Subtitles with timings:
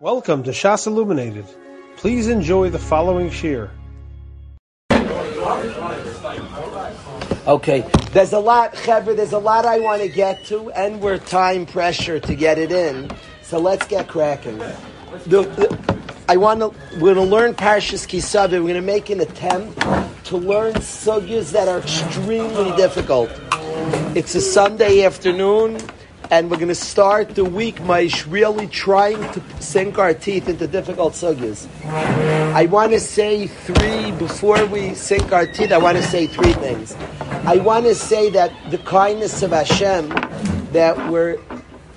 [0.00, 1.44] Welcome to Shas Illuminated.
[1.96, 3.68] Please enjoy the following shiur.
[7.48, 7.80] Okay,
[8.12, 11.66] there's a lot, Heber, there's a lot I want to get to, and we're time
[11.66, 13.10] pressure to get it in.
[13.42, 14.58] So let's get cracking.
[15.26, 16.68] The, the, I want to,
[17.00, 18.52] we're going to learn Parshas Kisaveh.
[18.52, 19.80] We're going to make an attempt
[20.26, 23.30] to learn sugyas that are extremely difficult.
[24.14, 25.80] It's a Sunday afternoon
[26.30, 30.66] and we're going to start the week, Maish, really trying to sink our teeth into
[30.66, 31.66] difficult sugyas.
[31.86, 36.52] I want to say three, before we sink our teeth, I want to say three
[36.54, 36.94] things.
[37.46, 40.08] I want to say that the kindness of Hashem,
[40.72, 41.38] that we're,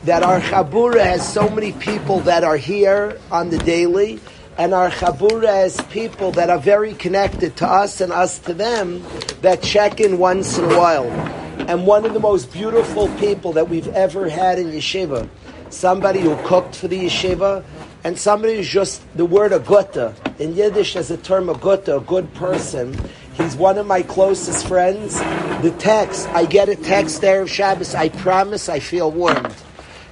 [0.06, 4.20] that our Chabura has so many people that are here on the daily,
[4.58, 9.04] and our Chabura has people that are very connected to us and us to them,
[9.42, 13.70] that check in once in a while and one of the most beautiful people that
[13.70, 15.30] we've ever had in yeshiva.
[15.70, 17.64] Somebody who cooked for the yeshiva,
[18.04, 20.14] and somebody who's just the word agutta.
[20.40, 22.98] In Yiddish, as a term agutta, a good person.
[23.34, 25.20] He's one of my closest friends.
[25.62, 29.56] The text, I get a text there of Shabbos, I promise I feel warmed.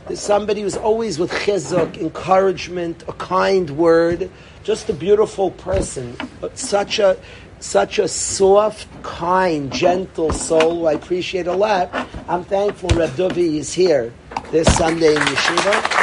[0.07, 4.31] There's somebody who's always with chizuk, encouragement, a kind word,
[4.63, 6.15] just a beautiful person.
[6.41, 7.17] But such a
[7.59, 11.89] such a soft, kind, gentle soul I appreciate a lot.
[12.27, 14.13] I'm thankful Reb Dovi is here
[14.51, 15.95] this Sunday in Yeshiva.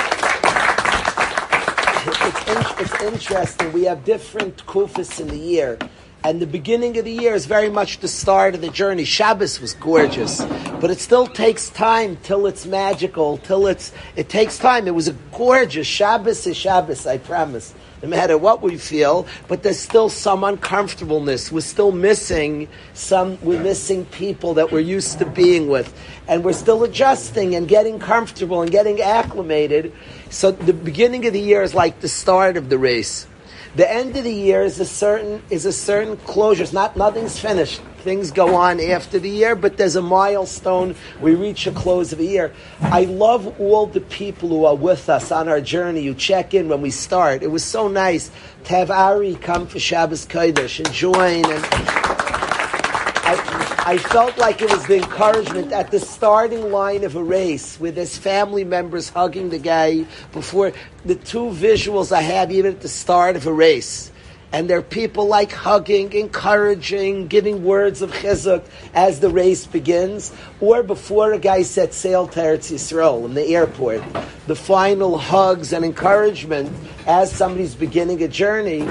[2.09, 3.73] It's, in, it's interesting.
[3.73, 5.79] We have different kufis in the year.
[6.25, 9.05] And the beginning of the year is very much the start of the journey.
[9.05, 10.45] Shabbos was gorgeous,
[10.81, 14.89] but it still takes time till it's magical, till it's, it takes time.
[14.89, 19.63] It was a gorgeous Shabbos is Shabbos, I promise no matter what we feel, but
[19.63, 21.51] there's still some uncomfortableness.
[21.51, 25.95] We're still missing some, we're missing people that we're used to being with.
[26.29, 29.93] And we're still adjusting and getting comfortable and getting acclimated.
[30.31, 33.27] So the beginning of the year is like the start of the race.
[33.77, 36.63] The end of the year is a certain is a certain closure.
[36.63, 37.83] It's not nothing's finished.
[38.07, 40.95] Things go on after the year, but there's a milestone.
[41.21, 42.55] We reach a close of the year.
[42.81, 46.69] I love all the people who are with us on our journey, You check in
[46.69, 47.43] when we start.
[47.43, 48.31] It was so nice
[48.63, 51.65] to have Ari come for Shabbos Kodesh and join and
[53.89, 57.97] I felt like it was the encouragement at the starting line of a race with
[57.97, 60.73] his family members hugging the guy before
[61.05, 64.13] the two visuals I have even at the start of a race.
[64.53, 68.65] And there are people like hugging, encouraging, giving words of chizuk
[68.95, 73.55] as the race begins, or before a guy sets sail to Eretz Yisrael in the
[73.55, 74.03] airport.
[74.47, 76.73] The final hugs and encouragement
[77.07, 78.89] as somebody's beginning a journey.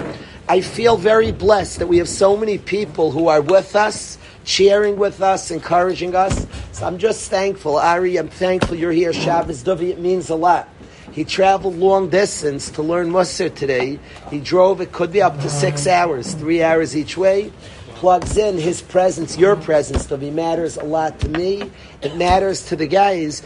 [0.48, 4.98] I feel very blessed that we have so many people who are with us sharing
[4.98, 6.48] with us, encouraging us.
[6.72, 7.78] So I'm just thankful.
[7.78, 9.12] Ari, I'm thankful you're here.
[9.12, 10.70] Shabbos Dovi, it means a lot.
[11.16, 14.00] He traveled long distance to learn Musar today.
[14.30, 17.54] He drove, it could be up to six hours, three hours each way.
[17.96, 21.72] Plugs in his presence, your presence, Dovi, matters a lot to me.
[22.02, 23.44] It matters to the guys.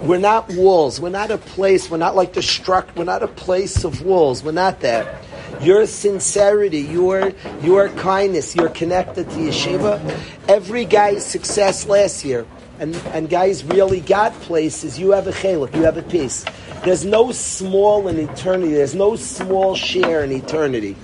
[0.00, 1.00] We're not walls.
[1.00, 1.90] We're not a place.
[1.90, 2.88] We're not like the struck.
[2.96, 4.42] We're not a place of walls.
[4.42, 5.22] We're not that
[5.60, 10.00] your sincerity, your your kindness, you're connected to yeshiva.
[10.48, 12.46] Every guy's success last year,
[12.78, 14.98] and, and guys really got places.
[14.98, 16.44] You have a chalik, you have a piece.
[16.84, 18.74] There's no small in eternity.
[18.74, 20.96] There's no small share in eternity.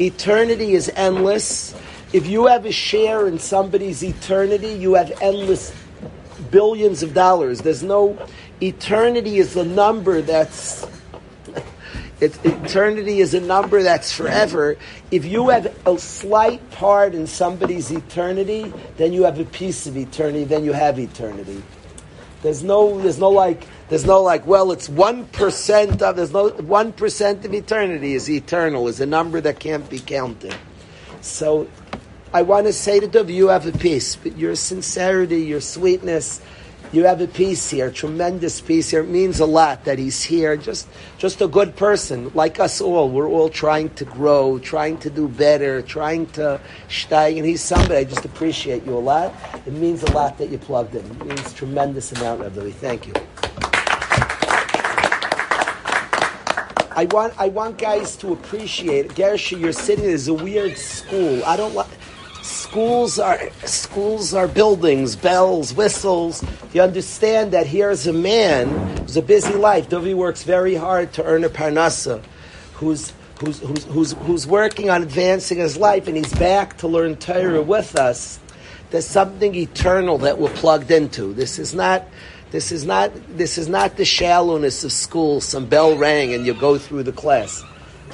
[0.00, 1.74] Eternity is endless.
[2.12, 5.74] If you have a share in somebody's eternity, you have endless
[6.50, 7.60] billions of dollars.
[7.60, 8.18] There's no
[8.60, 10.86] eternity is a number that's
[12.20, 14.76] it, eternity is a number that's forever.
[15.12, 19.96] If you have a slight part in somebody's eternity, then you have a piece of
[19.96, 20.42] eternity.
[20.42, 21.62] Then you have eternity.
[22.42, 24.46] There's no, there's no like, there's no like.
[24.46, 26.16] Well, it's one percent of.
[26.16, 28.88] There's no one percent of eternity is eternal.
[28.88, 30.54] Is a number that can't be counted.
[31.20, 31.68] So,
[32.32, 36.40] I want to say to Dov, you have a piece, but your sincerity, your sweetness
[36.90, 39.02] you have a piece here, tremendous piece here.
[39.02, 40.56] It means a lot that he's here.
[40.56, 40.88] Just,
[41.18, 43.10] just a good person, like us all.
[43.10, 47.36] We're all trying to grow, trying to do better, trying to steig.
[47.36, 47.96] And he's somebody.
[47.96, 49.34] I just appreciate you a lot.
[49.66, 51.04] It means a lot that you plugged in.
[51.04, 52.70] It means tremendous amount, Rabbi.
[52.70, 53.12] Thank you.
[56.98, 59.10] I want, I want guys to appreciate.
[59.10, 60.06] Gersha, you're sitting.
[60.06, 61.44] There's a weird school.
[61.44, 61.86] I don't like
[62.42, 66.44] schools are schools are buildings, bells, whistles.
[66.72, 68.66] You understand that here's a man
[68.98, 69.88] who's a busy life.
[69.88, 72.20] Dovi works very hard to earn a parnasa,
[72.74, 77.14] who's who's, who's, who's, who's working on advancing his life, and he's back to learn
[77.14, 78.40] Torah with us.
[78.90, 81.32] There's something eternal that we're plugged into.
[81.32, 82.08] This is not
[82.50, 85.40] This is not this is not the shallowness of school.
[85.40, 87.62] Some bell rang and you go through the class.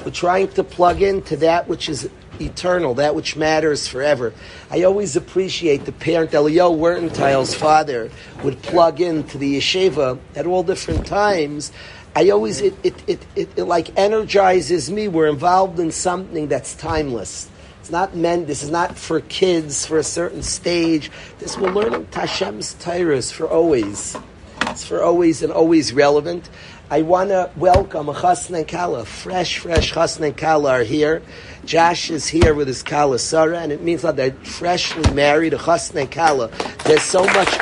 [0.03, 2.09] We're trying to plug into that which is
[2.41, 4.33] eternal, that which matters forever.
[4.69, 8.11] I always appreciate the parent Elio Wertentile's father
[8.43, 11.71] would plug into the yeshiva at all different times.
[12.13, 15.07] I always it it, it, it, it like energizes me.
[15.07, 17.49] We're involved in something that's timeless.
[17.85, 21.11] It's not meant, this is not for kids for a certain stage.
[21.37, 24.17] This we're learning Tashem's Tyrus for always.
[24.61, 26.49] It's for always and always relevant.
[26.89, 29.05] I want to welcome Chasna and Kala.
[29.05, 31.21] Fresh, fresh Chasna and Kala are here.
[31.63, 36.01] Josh is here with his Kala Sarah, and it means that they're freshly married, Chasna
[36.01, 36.47] and Kala.
[36.85, 37.55] There's so much.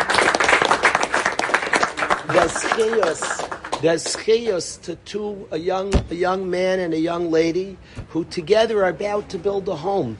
[2.29, 3.42] There's chaos
[3.83, 7.77] there's chiyos to two, a young, a young man and a young lady
[8.11, 10.17] who together are about to build a home.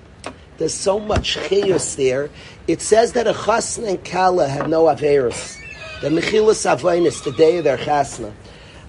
[0.57, 2.29] There's so much chiyos there.
[2.67, 5.57] It says that a chasna and kala have no averis.
[6.01, 8.33] The mechilas avainis, the day of their chasna.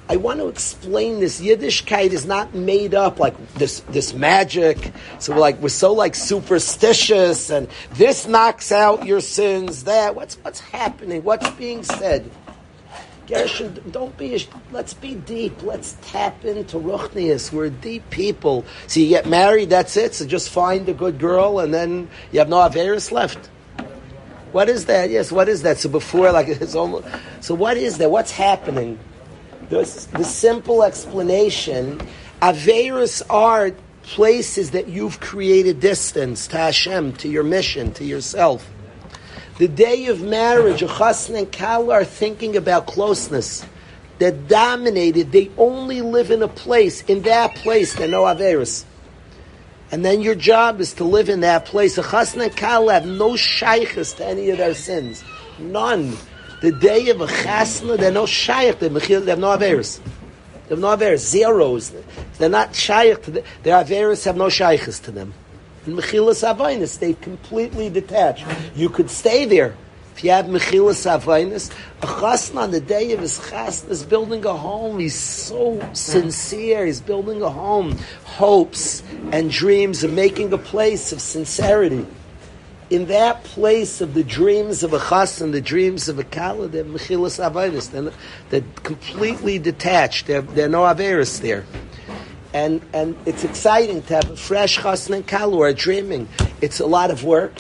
[0.09, 1.41] I want to explain this.
[1.41, 4.93] Yiddishkeit is not made up like this, this magic.
[5.21, 10.17] So we're like, we're so like superstitious and this knocks out your sins, that.
[10.17, 11.23] What's, what's happening?
[11.23, 12.29] What's being said?
[13.27, 15.63] Gershon, don't be, let's be deep.
[15.63, 17.53] Let's tap into Ruchnius.
[17.53, 18.65] We're deep people.
[18.87, 20.15] So you get married, that's it.
[20.15, 23.51] So just find a good girl and then you have no Averis left.
[24.53, 25.11] What is that?
[25.11, 25.79] Yes, what is that?
[25.79, 27.09] So before, like, it's almost,
[27.41, 28.11] so what is that?
[28.11, 28.99] What's happening?
[29.69, 32.01] The simple explanation.
[32.43, 33.73] Averis are
[34.03, 38.71] places that you've created distance to Hashem, to your mission, to yourself.
[39.57, 43.65] The day of marriage, a chassan and kala are thinking about closeness.
[44.19, 45.31] They're dominated.
[45.31, 47.03] They only live in a place.
[47.03, 48.85] In that place, they're no averis.
[49.93, 51.97] And then your job is to live in that place.
[51.99, 55.23] A chassan and kala have no shaykhs to any of their sins.
[55.61, 56.17] None.
[56.61, 58.81] The day of a chasna, they're no shaykh.
[58.81, 60.01] They have no averis.
[60.67, 61.19] They have no averis.
[61.19, 61.93] Zeros.
[62.39, 63.23] They're not shaykh.
[63.23, 63.45] Their
[63.85, 65.33] averis have no shaykhs to them.
[65.87, 68.47] In Mechilas Avainis, they completely detached.
[68.75, 69.77] You could stay there.
[70.15, 71.71] If you have Mechilas Avainis,
[72.01, 74.99] a chasna on the day of his chasna is building a home.
[74.99, 76.87] He's so sincere.
[76.87, 77.99] He's building a home.
[78.25, 79.03] Hopes
[79.33, 82.07] and dreams of making a place of sincerity.
[82.91, 86.85] In that place of the dreams of a chasna, the dreams of a kala, they're
[86.85, 87.91] Mechilas Avainis.
[87.91, 88.13] They're,
[88.51, 90.29] they're completely detached.
[90.29, 91.67] They're, they're no Averis there
[92.55, 96.29] and and it's exciting to have a fresh chasna and kalu or dreaming.
[96.63, 97.53] It's a lot of work.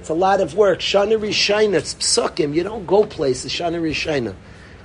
[0.00, 0.80] It's a lot of work.
[0.80, 2.52] Shana Rishayna, it's psukim.
[2.52, 3.52] You don't go places.
[3.52, 4.34] Shana Rishayna.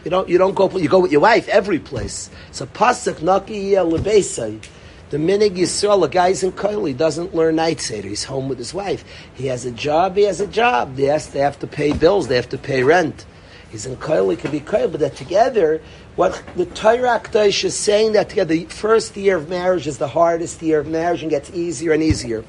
[0.05, 0.29] You don't.
[0.29, 0.69] You don't go.
[0.77, 2.29] You go with your wife every place.
[2.49, 4.63] It's a pasuk naki lebesai.
[5.09, 8.07] The minig Yisrael, a guy's in Kollel, he doesn't learn night seder.
[8.07, 9.03] He's home with his wife.
[9.33, 10.15] He has a job.
[10.15, 10.97] He has a job.
[10.97, 12.29] Yes, they have to pay bills.
[12.29, 13.25] They have to pay rent.
[13.71, 14.31] He's in Kollel.
[14.31, 15.81] He can be Kollel, but that together
[16.17, 20.09] what the Torah Akdosh is saying that together, the first year of marriage is the
[20.09, 22.43] hardest year of marriage and gets easier and easier.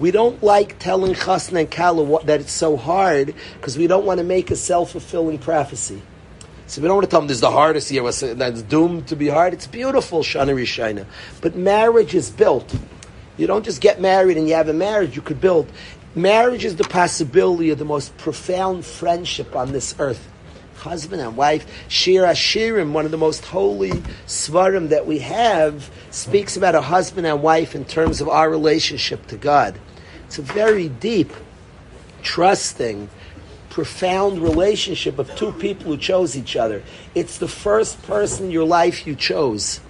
[0.00, 4.18] We don't like telling Chasna and Kala that it's so hard because we don't want
[4.18, 6.00] to make a self-fulfilling prophecy.
[6.66, 8.02] So we don't want to tell them this is the hardest year
[8.34, 9.52] that's doomed to be hard.
[9.52, 11.04] It's beautiful, Shana Rishina.
[11.42, 12.74] But marriage is built.
[13.36, 15.70] You don't just get married and you have a marriage, you could build.
[16.14, 20.31] Marriage is the possibility of the most profound friendship on this earth
[20.82, 21.66] husband and wife.
[21.88, 23.92] Shir HaShirim, one of the most holy
[24.26, 29.26] svarim that we have, speaks about a husband and wife in terms of our relationship
[29.28, 29.78] to God.
[30.26, 31.32] It's a very deep,
[32.22, 33.08] trusting,
[33.70, 36.82] profound relationship of two people who chose each other.
[37.14, 39.80] It's the first person in your life you chose.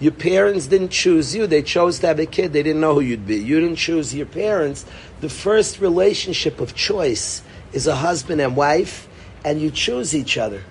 [0.00, 3.00] Your parents didn't choose you, they chose to have a kid, they didn't know who
[3.00, 3.36] you'd be.
[3.36, 4.84] You didn't choose your parents.
[5.20, 7.42] The first relationship of choice
[7.72, 9.07] is a husband and wife
[9.44, 10.62] and you choose each other.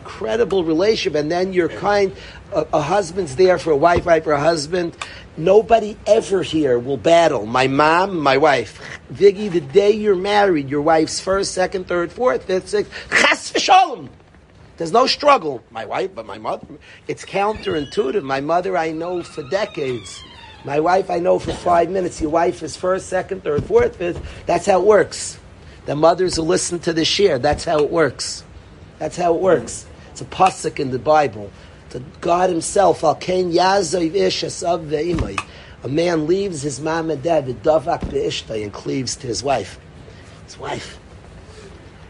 [0.00, 2.14] Incredible relationship, and then you're kind.
[2.52, 4.96] A, a husband's there for a wife, wife for a husband.
[5.36, 7.46] Nobody ever here will battle.
[7.46, 8.80] My mom, my wife.
[9.12, 12.92] Viggy, the day you're married, your wife's first, second, third, fourth, fifth, sixth.
[13.10, 14.08] Chas v'shalom.
[14.76, 15.62] There's no struggle.
[15.70, 16.66] My wife, but my mother.
[17.08, 18.22] It's counterintuitive.
[18.22, 20.22] My mother, I know for decades.
[20.64, 22.20] My wife, I know for five minutes.
[22.20, 24.20] Your wife is first, second, third, fourth, fifth.
[24.46, 25.38] That's how it works.
[25.86, 27.40] The mothers will listen to the shiur.
[27.40, 28.44] That's how it works.
[28.98, 29.86] That's how it works.
[30.10, 31.50] It's a pasuk in the Bible.
[31.90, 35.46] To God Himself, Al Kain Yazov Ish Asav
[35.82, 39.78] A man leaves his mom and dad, Davak Be'ishtay, and cleaves to his wife.
[40.46, 40.98] His wife.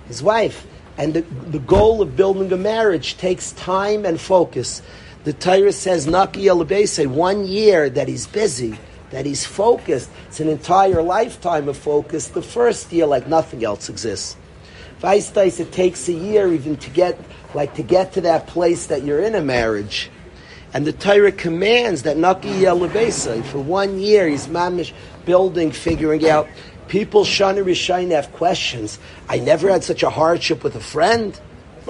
[0.07, 0.67] His wife.
[0.97, 4.83] And the, the goal of building a marriage takes time and focus.
[5.25, 8.79] The Torah says, Naki one year that he's busy
[9.11, 10.11] that he's focused.
[10.29, 12.29] It's an entire lifetime of focus.
[12.29, 14.37] The first year, like nothing else exists.
[15.01, 17.19] Feistais, it takes a year even to get,
[17.55, 20.11] like, to get to that place that you're in a marriage.
[20.73, 24.93] And the Torah commands that Naki Yelabesa, for one year, he's mamish
[25.25, 26.49] building, figuring out.
[26.89, 28.99] People, Shana Rishain, have questions.
[29.29, 31.39] I never had such a hardship with a friend.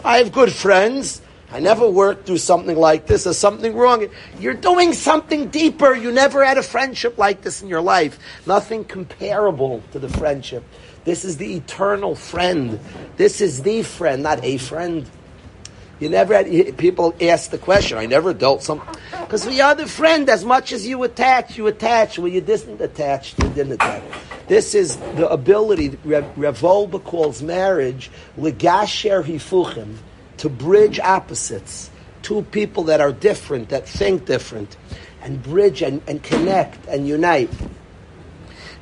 [0.04, 1.22] I have good friends.
[1.54, 3.22] I never worked through something like this.
[3.22, 4.08] There's something wrong.
[4.40, 5.94] You're doing something deeper.
[5.94, 8.18] You never had a friendship like this in your life.
[8.44, 10.64] Nothing comparable to the friendship.
[11.04, 12.80] This is the eternal friend.
[13.16, 15.08] This is the friend, not a friend.
[16.00, 17.98] You never had people ask the question.
[17.98, 18.82] I never dealt some
[19.12, 20.28] because the friend.
[20.28, 22.18] As much as you attach, you attach.
[22.18, 24.02] When you didn't attach, you didn't attach.
[24.48, 25.96] This is the ability.
[26.04, 29.98] Rev, Rav Wolbe calls marriage legasher hifuchim
[30.44, 31.88] to bridge opposites,
[32.20, 34.76] two people that are different, that think different,
[35.22, 37.48] and bridge and, and connect and unite.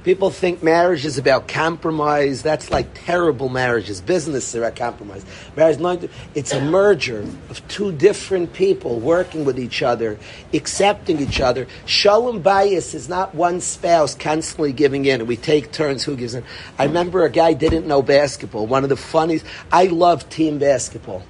[0.02, 2.42] People think marriage is about compromise.
[2.42, 4.00] That's like terrible marriages.
[4.00, 5.24] Business is about compromise.
[5.54, 6.02] Marriage, not,
[6.34, 10.18] it's a merger of two different people working with each other,
[10.52, 11.68] accepting each other.
[11.86, 15.28] Shalom bayis is not one spouse constantly giving in.
[15.28, 16.42] We take turns who gives in.
[16.76, 18.66] I remember a guy didn't know basketball.
[18.66, 19.46] One of the funniest.
[19.70, 21.22] I love team basketball.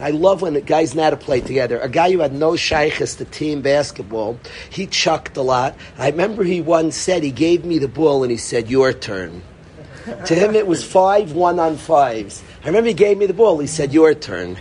[0.00, 1.80] I love when the guys know to play together.
[1.80, 4.38] A guy who had no shaykhs to team basketball,
[4.70, 5.76] he chucked a lot.
[5.98, 9.42] I remember he once said, he gave me the ball and he said, your turn.
[10.26, 12.42] to him it was five one on fives.
[12.62, 14.56] I remember he gave me the ball, he said, your turn.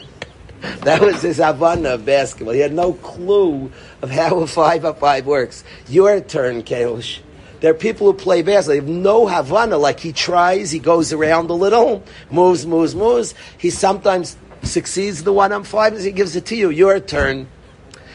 [0.82, 2.54] that was his Havanah of basketball.
[2.54, 5.64] He had no clue of how a five on five works.
[5.88, 7.18] Your turn, Kalish.
[7.60, 8.74] There are people who play basketball.
[8.74, 9.80] They have no Havanah.
[9.80, 13.34] Like he tries, he goes around a little, moves, moves, moves.
[13.58, 16.70] He sometimes succeeds the one on five, he gives it to you.
[16.70, 17.48] Your turn.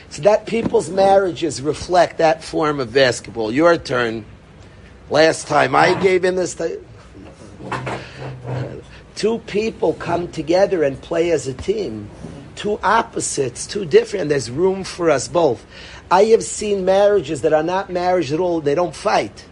[0.10, 3.52] So that people's marriages reflect that form of basketball.
[3.52, 4.26] Your turn.
[5.10, 6.56] Last time I gave in this.
[6.56, 6.78] T-
[9.16, 12.10] two people come together and play as a team.
[12.56, 14.30] Two opposites, two different.
[14.30, 15.66] There's room for us both.
[16.10, 18.62] I have seen marriages that are not marriage at all.
[18.62, 19.46] They don't fight.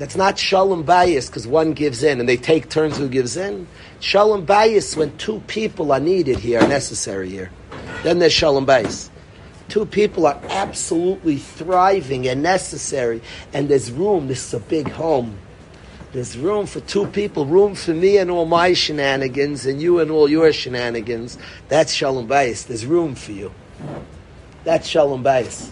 [0.00, 3.66] That's not shalom bayis because one gives in and they take turns who gives in.
[4.00, 7.50] Shalom bayis when two people are needed here, necessary here.
[8.02, 9.10] Then there's shalom bayis.
[9.68, 13.20] Two people are absolutely thriving and necessary,
[13.52, 14.26] and there's room.
[14.26, 15.36] This is a big home.
[16.14, 20.10] There's room for two people, room for me and all my shenanigans, and you and
[20.10, 21.36] all your shenanigans.
[21.68, 22.66] That's shalom bayis.
[22.66, 23.52] There's room for you.
[24.64, 25.68] That's shalom bayis.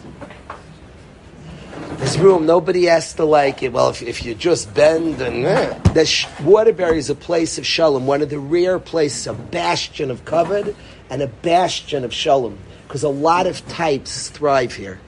[1.98, 2.46] There's room.
[2.46, 3.72] Nobody has to like it.
[3.72, 5.78] Well, if, if you just bend and eh.
[5.94, 10.24] the Waterbury is a place of shalom, one of the rare places, a bastion of
[10.24, 10.76] covet
[11.10, 15.00] and a bastion of shalom, because a lot of types thrive here.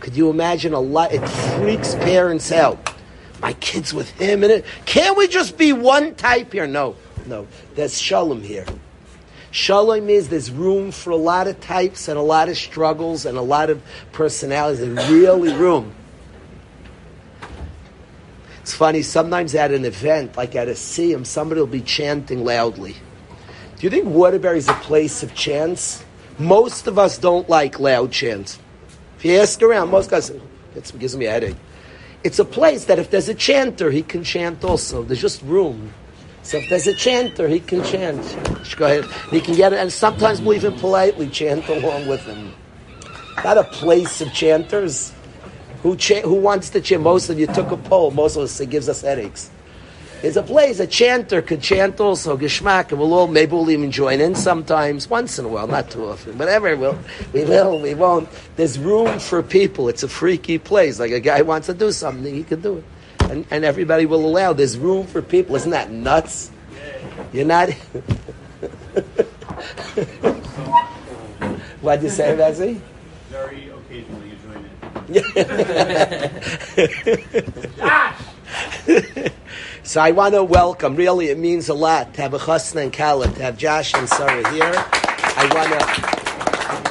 [0.00, 1.12] Could you imagine a lot?
[1.14, 2.92] It freaks parents out.
[3.40, 4.66] My kids with him in it.
[4.84, 6.66] Can't we just be one type here?
[6.66, 7.48] No, no.
[7.74, 8.66] There's shalom here.
[9.50, 13.38] Shalom means there's room for a lot of types and a lot of struggles and
[13.38, 13.82] a lot of
[14.12, 14.80] personalities.
[14.80, 15.94] There's really room.
[18.64, 22.94] It's funny, sometimes at an event, like at a siyum, somebody will be chanting loudly.
[23.76, 26.02] Do you think Waterbury is a place of chants?
[26.38, 28.58] Most of us don't like loud chants.
[29.18, 31.56] If you ask around, most guys, it gives me a headache.
[32.24, 35.02] It's a place that if there's a chanter, he can chant also.
[35.02, 35.92] There's just room.
[36.42, 38.22] So if there's a chanter, he can chant.
[38.78, 39.04] Go ahead.
[39.30, 42.54] He can get it, and sometimes we'll even politely chant along with him.
[43.44, 45.12] Not a place of chanters.
[45.84, 47.02] Who, cha- who wants to chant?
[47.02, 48.10] Most of you took a poll.
[48.10, 49.50] Most of us, it gives us headaches.
[50.22, 53.90] There's a place, a chanter could chant also, Geschmack, and we'll all, maybe we'll even
[53.90, 56.68] join in sometimes, once in a while, not too often, whatever.
[56.68, 56.98] ever will.
[57.34, 58.30] We will, we won't.
[58.56, 59.90] There's room for people.
[59.90, 60.98] It's a freaky place.
[60.98, 62.84] Like a guy wants to do something, he can do it.
[63.30, 64.54] And, and everybody will allow.
[64.54, 65.54] There's room for people.
[65.56, 66.50] Isn't that nuts?
[67.34, 67.70] You're not.
[71.82, 72.80] What'd you say, Bessie?
[73.28, 74.70] Very occasionally you join in.
[79.84, 80.96] so I want to welcome.
[80.96, 84.08] Really, it means a lot to have a chasna and kala, to have Josh and
[84.08, 84.72] Sarah here.
[84.74, 85.78] I want to.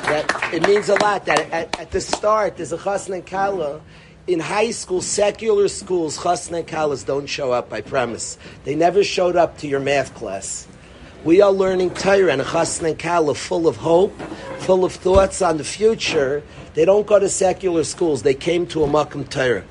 [0.08, 3.82] That it means a lot that at, at the start there's a chasna and kala.
[4.26, 7.74] In high school, secular schools, chasna and kalas don't show up.
[7.74, 8.38] I promise.
[8.64, 10.66] They never showed up to your math class.
[11.24, 14.12] We are learning Torah and a chasna and kala full of hope,
[14.60, 16.44] full of thoughts on the future.
[16.74, 18.24] They don't go to secular schools.
[18.24, 19.64] They came to a Makam Torah.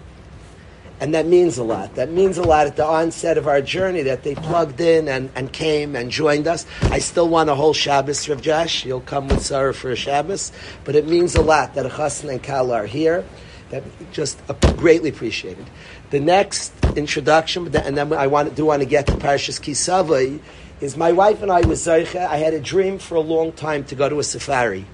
[0.99, 1.97] And that means a lot.
[1.97, 5.30] That means a lot at the onset of our journey that they plugged in and,
[5.35, 6.64] and came and joined us.
[6.85, 8.87] I still want a whole Shabbos, Rav Josh.
[8.87, 10.52] You'll come with Sarah for a Shabbos.
[10.85, 13.26] But it means a lot that a Chassan and Kala are here.
[13.68, 13.82] That
[14.12, 14.40] just
[14.76, 15.66] greatly appreciated.
[16.09, 20.40] The next introduction, and then I want, do want to get to Parshas Kisava,
[20.83, 22.27] is my wife and I was Zeicha.
[22.27, 24.85] I had a dream for a long time to go to a safari.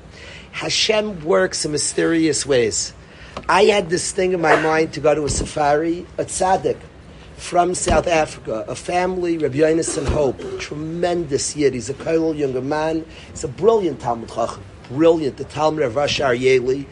[0.52, 2.92] Hashem works in mysterious ways.
[3.48, 6.76] I had this thing in my mind to go to a safari, a tzaddik
[7.38, 11.72] from South Africa, a family, Rabbi Yonason Hope, tremendous yid.
[11.72, 13.06] He's a kollel younger man.
[13.30, 15.38] He's a brilliant Talmud Chacham, brilliant.
[15.38, 16.84] The Talmud of Rosh Yeli,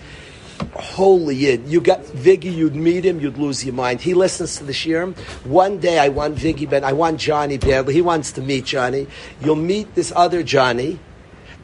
[0.75, 1.67] holy yid.
[1.67, 4.01] You got Viggy, you'd meet him, you'd lose your mind.
[4.01, 5.17] He listens to the shiurim.
[5.45, 7.95] One day I want Viggy, but I want Johnny badly.
[7.95, 9.07] He wants to meet Johnny.
[9.41, 10.99] You'll meet this other Johnny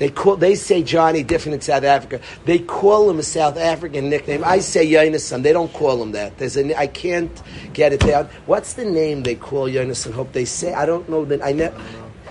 [0.02, 2.20] they call they say Johnny different in South Africa.
[2.44, 4.42] They call him a South African nickname.
[4.44, 5.44] I say Yonason.
[5.44, 6.38] They don't call him that.
[6.38, 7.30] There's a I can't
[7.72, 8.28] get it down.
[8.46, 10.12] What's the name they call Yonason?
[10.12, 10.74] Hope they say.
[10.74, 11.40] I don't know that.
[11.44, 11.72] I know.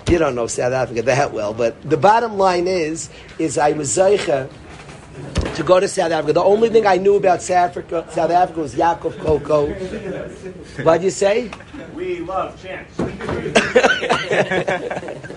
[0.09, 3.95] You don't know South Africa that well, but the bottom line is, is I was
[3.95, 4.49] zeicha
[5.55, 6.33] to go to South Africa.
[6.33, 9.67] The only thing I knew about South Africa, South Africa was Yaakov Koko.
[10.83, 11.51] What'd you say?
[11.93, 12.91] We love chance.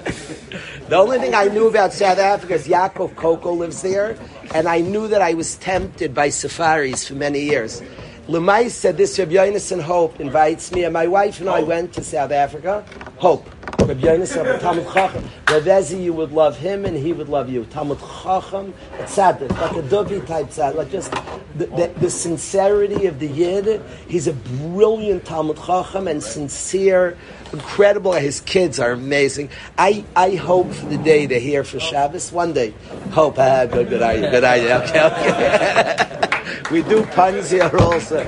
[0.88, 4.18] The only thing I knew about South Africa is Yaakov Koko lives there,
[4.54, 7.83] and I knew that I was tempted by safaris for many years.
[8.28, 12.02] Lemay said this, Rabbi Yonason Hope invites me, and my wife and I went to
[12.02, 12.82] South Africa.
[13.18, 13.46] Hope.
[13.80, 15.24] Rabbi Yonason, Talmud Chacham.
[15.50, 17.66] Rav Ezi, you would love him, and he would love you.
[17.66, 21.12] Talmud Chacham, a tzaddik, like a Dovi type tzaddik, like just
[21.56, 23.82] the, the, the, sincerity of the Yid.
[24.08, 27.18] He's a brilliant Talmud Chacham and sincere
[27.52, 28.12] incredible.
[28.12, 29.50] His kids are amazing.
[29.76, 32.32] I, I hope for the day they're here for Shabbos.
[32.32, 32.72] One day.
[33.10, 33.38] Hope.
[33.38, 34.30] Ah, good, good idea.
[34.30, 34.82] Good idea.
[34.82, 36.20] Okay, okay.
[36.70, 38.22] we do puns here also.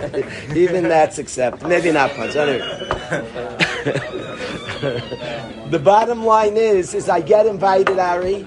[0.54, 1.68] Even that's accepted.
[1.68, 2.36] Maybe not puns.
[2.36, 2.58] Anyway.
[5.70, 8.46] the bottom line is, is I get invited, Ari.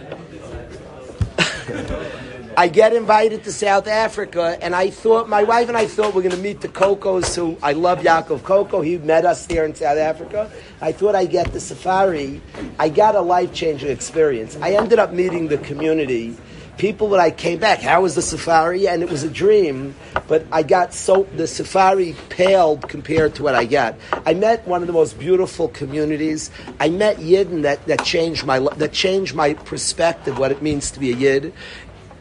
[2.57, 6.19] I get invited to South Africa, and I thought my wife and I thought we
[6.19, 8.81] are going to meet the Cocos, who I love Yaakov Coco.
[8.81, 10.51] He met us there in South Africa.
[10.81, 12.41] I thought I get the safari.
[12.77, 14.57] I got a life changing experience.
[14.57, 16.35] I ended up meeting the community.
[16.79, 18.87] People when I came back, how was the safari?
[18.87, 19.93] And it was a dream,
[20.27, 23.95] but I got so the safari paled compared to what I got.
[24.25, 26.49] I met one of the most beautiful communities.
[26.79, 30.99] I met Yidden that, that changed my that changed my perspective what it means to
[30.99, 31.53] be a Yid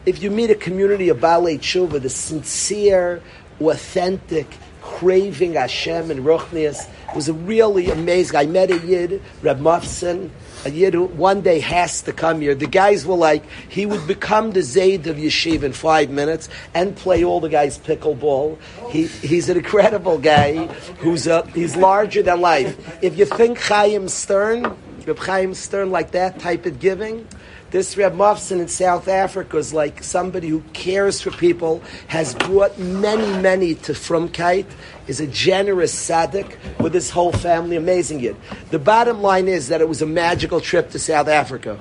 [0.05, 3.21] if you meet a community of Balei Tshuva, the sincere,
[3.61, 4.47] authentic,
[4.81, 8.35] craving Hashem and Ruchnias, was a really amazing.
[8.35, 10.29] I met a Yid, Reb Mufson,
[10.65, 12.55] a Yid who one day has to come here.
[12.55, 16.95] The guys were like, he would become the Zayd of Yeshiva in five minutes and
[16.95, 18.57] play all the guys pickleball.
[18.89, 20.65] He, he's an incredible guy
[20.99, 23.03] who's a, he's larger than life.
[23.03, 24.77] If you think Chaim Stern,
[25.09, 27.27] Reb Chaim Stern like that type of giving,
[27.71, 32.77] this Reb Mufson in South Africa is like somebody who cares for people, has brought
[32.77, 34.67] many, many to Frumkeit,
[35.07, 38.35] is a generous tzaddik with his whole family, amazing it.
[38.69, 41.79] The bottom line is that it was a magical trip to South Africa.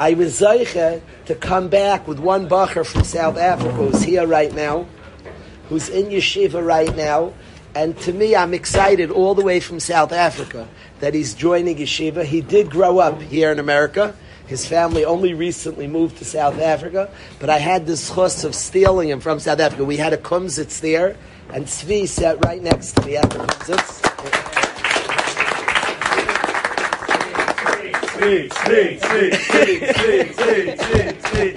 [0.00, 4.52] I was zeiche to come back with one bacher from South Africa who's here right
[4.52, 4.88] now,
[5.68, 7.32] who's in yeshiva right now,
[7.74, 10.68] and to me, I'm excited all the way from South Africa
[11.00, 12.24] that he's joining yeshiva.
[12.24, 14.14] He did grow up here in America.
[14.46, 19.08] His family only recently moved to South Africa, but I had this chus of stealing
[19.08, 19.84] him from South Africa.
[19.84, 21.16] We had a kumsitz there,
[21.52, 24.61] and Tzvi sat right next to me at the
[28.22, 31.56] Sweet, sweet, sweet, sweet, sweet, sweet, sweet, sweet,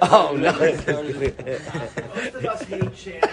[0.00, 0.52] oh no!
[0.52, 3.26] Most of us hate chance.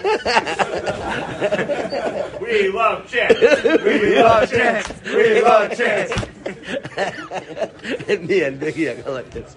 [2.42, 3.38] we love chance.
[3.82, 4.92] We love chance.
[5.06, 6.12] We love chance.
[8.08, 9.56] me and Biggie, I go like this.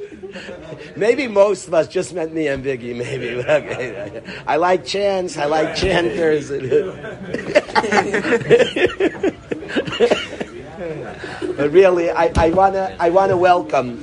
[0.95, 2.95] Maybe most of us just meant me and Biggie.
[2.95, 4.21] Maybe okay.
[4.47, 5.38] I like chance.
[5.38, 6.49] I like chanters.
[11.58, 14.02] but really, I, I wanna I wanna welcome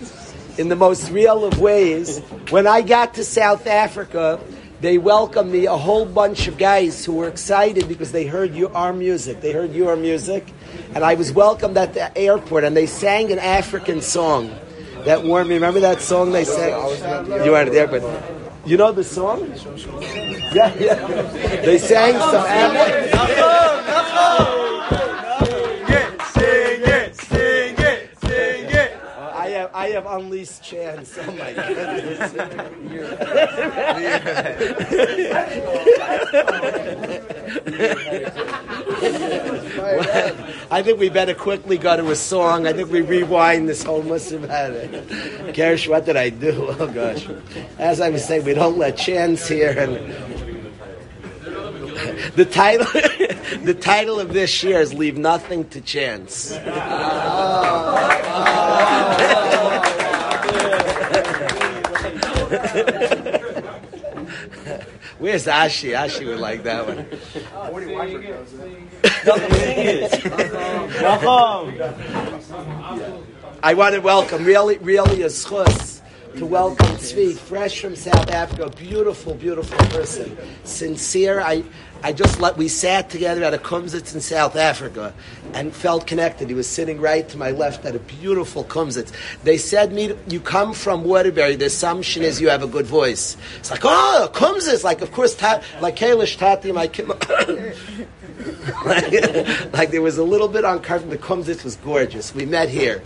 [0.59, 2.19] in the most real of ways.
[2.51, 4.39] When I got to South Africa,
[4.83, 8.69] they welcomed me a whole bunch of guys who were excited because they heard you,
[8.69, 9.41] our music.
[9.41, 10.53] They heard your music,
[10.95, 14.55] and I was welcomed at the airport, and they sang an African song
[15.07, 15.55] that warmed me.
[15.55, 16.75] Remember that song they sang?
[17.43, 18.03] You weren't there, but
[18.64, 19.53] you know the song?
[20.55, 20.94] Yeah, yeah.
[21.62, 22.44] They sang some.
[29.35, 31.18] I have I have unleashed chance.
[31.18, 32.33] Oh my goodness.
[40.73, 42.67] I think we better quickly go to a song.
[42.67, 46.75] I think we rewind this whole Muslim Gersh, what did I do?
[46.81, 47.29] Oh gosh.
[47.79, 49.97] As I was saying, we don't let chance here and
[52.37, 52.87] the title,
[53.65, 56.53] the title of this year is "Leave Nothing to Chance."
[65.19, 65.91] Where's Ashi?
[65.95, 67.07] Ashi would like that one.
[67.55, 67.73] Oh,
[73.65, 76.01] I want to welcome, really, really a schus
[76.37, 81.41] to welcome Tzvi, fresh from South Africa, beautiful, beautiful person, sincere.
[81.41, 81.65] I,
[82.05, 85.15] I just let, we sat together at a kumsitz in South Africa
[85.55, 86.49] and felt connected.
[86.49, 89.12] He was sitting right to my left at a beautiful kumsitz.
[89.45, 93.37] They said, me, you come from Waterbury, the assumption is you have a good voice.
[93.59, 96.87] It's like, oh, kumsitz, like, of course, ta, like Kalish Tati, my
[98.85, 101.12] like, like there was a little bit uncomfortable.
[101.12, 102.35] The kumsitz was gorgeous.
[102.35, 103.01] We met here.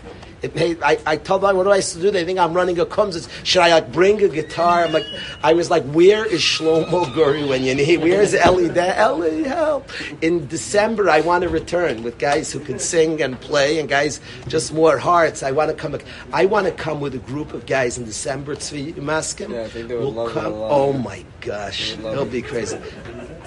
[0.56, 2.10] I, I told them, what do I do?
[2.10, 3.28] They think I'm running a kumsitz.
[3.44, 4.84] Should I like bring a guitar?
[4.84, 5.06] I'm like,
[5.42, 7.98] I was like, where is Shlomo Guri when you need?
[7.98, 8.68] Where is Eli?
[8.68, 9.90] That Eli, help!
[10.22, 14.20] In December, I want to return with guys who can sing and play, and guys
[14.48, 15.42] just more hearts.
[15.42, 15.98] I want to come.
[16.32, 18.56] I want to come with a group of guys in December.
[18.56, 19.52] Tzvi Maskim.
[19.52, 20.46] Yeah, I think they would will love come.
[20.46, 20.70] it a lot.
[20.70, 22.78] Oh my gosh, it'll be crazy.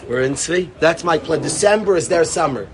[0.08, 0.70] We're in Tzvi.
[0.80, 1.42] That's my plan.
[1.42, 2.68] December is their summer.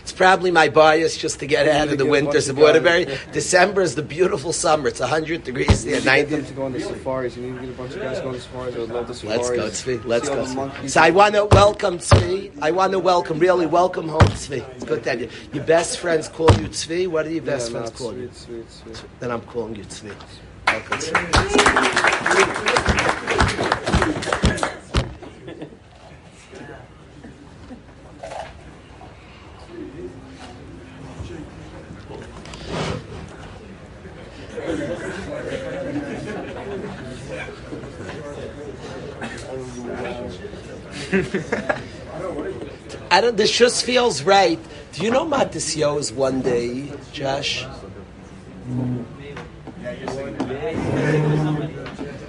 [0.00, 2.48] It's probably my bias just to get out need of the get a bunch winters
[2.48, 3.06] of Waterbury.
[3.32, 4.88] December is the beautiful summer.
[4.88, 6.46] It's 100 degrees there, You need to get 90.
[6.48, 7.36] to go on the safaris.
[7.36, 8.74] You need to get a bunch of guys to go on the safaris.
[8.74, 9.84] I would love the Let's safaris.
[9.84, 10.04] go, Tzvi.
[10.04, 10.90] Let's go, Tzvi.
[10.90, 12.52] So I want to welcome Tzvi.
[12.62, 14.64] I want to welcome, really welcome home, Tzvi.
[14.74, 15.28] It's good to have you.
[15.52, 17.06] Your best friends call you Tzvi.
[17.08, 18.30] What do your best friends call you?
[19.20, 20.12] Then I'm calling you Tzvi.
[20.66, 22.20] Welcome, Tzvi.
[43.10, 43.36] I don't.
[43.36, 44.60] This just feels right.
[44.92, 47.66] Do you know Matisyahu's one day, Josh?
[48.68, 49.04] Mm.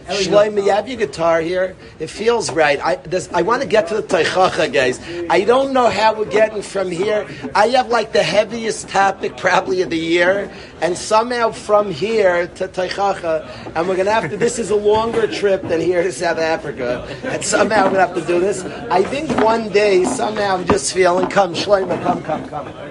[0.07, 1.75] Shlomo, you have your guitar here.
[2.01, 2.79] It feels right.
[2.83, 2.97] I,
[3.31, 4.99] I want to get to the Teichacha, guys.
[5.29, 7.27] I don't know how we're getting from here.
[7.53, 12.67] I have like the heaviest topic probably of the year, and somehow from here to
[12.67, 14.35] Teichacha, and we're gonna have to.
[14.35, 18.15] This is a longer trip than here to South Africa, and somehow we're gonna have
[18.15, 18.63] to do this.
[18.89, 21.29] I think one day, somehow, I'm just feeling.
[21.29, 22.90] Come, Shlomo, come, come, come.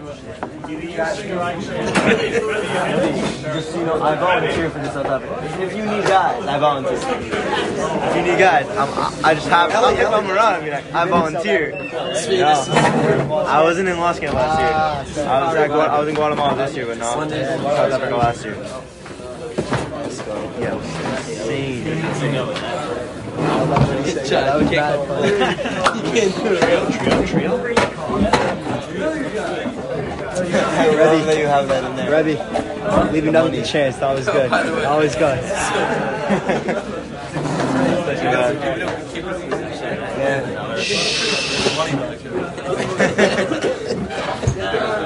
[0.97, 1.25] Just
[3.77, 5.63] you know, I volunteer for the South Africa.
[5.63, 6.99] If you need guys, I volunteer.
[6.99, 9.71] If you need guys, I'm, I just have.
[9.71, 11.71] I'll if I'm around, I I, I volunteer.
[11.73, 11.87] No.
[13.47, 15.27] I wasn't in Los Angeles last year.
[15.27, 18.57] I was at, I was in Guatemala this year, but no, South Africa last year.
[20.61, 21.87] Yeah, insane.
[30.53, 31.25] Ready?
[31.25, 32.11] That you have that in there.
[32.11, 32.35] Ready?
[33.13, 33.99] Leaving nothing to chance.
[33.99, 34.53] That was good.
[34.85, 35.39] Always good.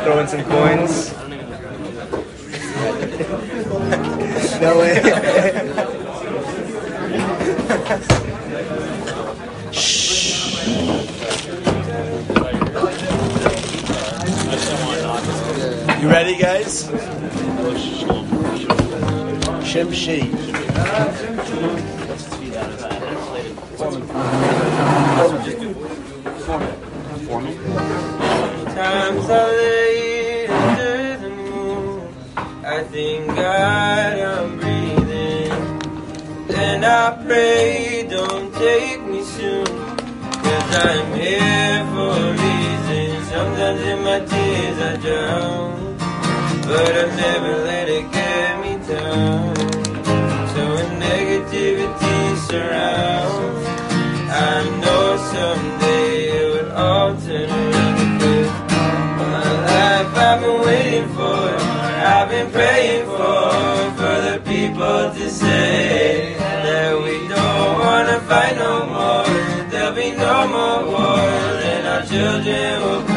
[0.02, 1.12] Throw in some coins.
[4.61, 5.00] no way.
[16.05, 16.85] You ready, guys?
[19.64, 20.21] Shimshi.
[28.75, 35.53] Times I lay under the moon, I thank God I'm breathing.
[36.49, 43.25] Then I pray, don't take me soon, cause I'm here for a reason.
[43.25, 45.84] Sometimes in my tears I drown,
[46.66, 49.55] but I've never let it get me down.
[50.53, 53.66] So when negativity surrounds,
[54.33, 58.53] I know someday it would all turn around because
[59.20, 61.37] my life I've been waiting for,
[62.14, 63.50] I've been praying for,
[63.98, 70.48] for the people to say that we don't wanna fight no more, there'll be no
[70.48, 73.13] more wars, and our children will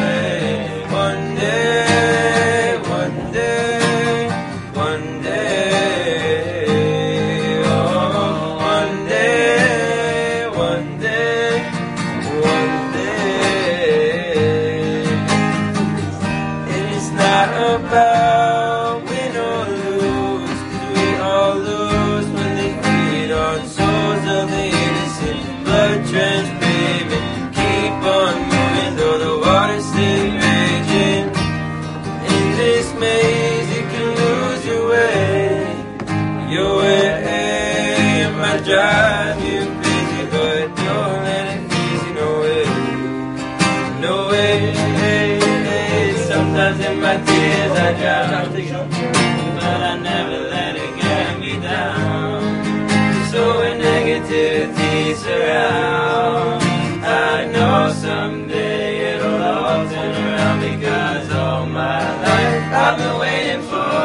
[55.28, 56.64] surrounds,
[57.04, 64.00] I know someday it'll all turn around because all my life I've been waiting for,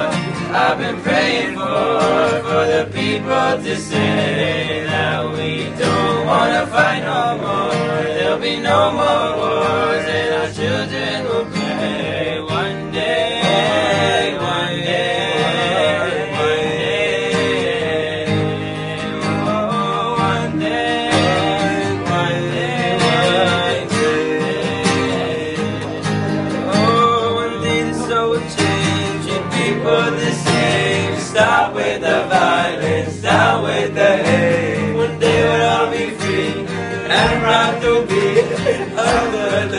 [0.63, 1.89] I've been praying for,
[2.47, 5.49] for the people to say that we
[5.83, 8.03] don't wanna fight no more.
[8.15, 11.62] There'll be no more wars and our children will play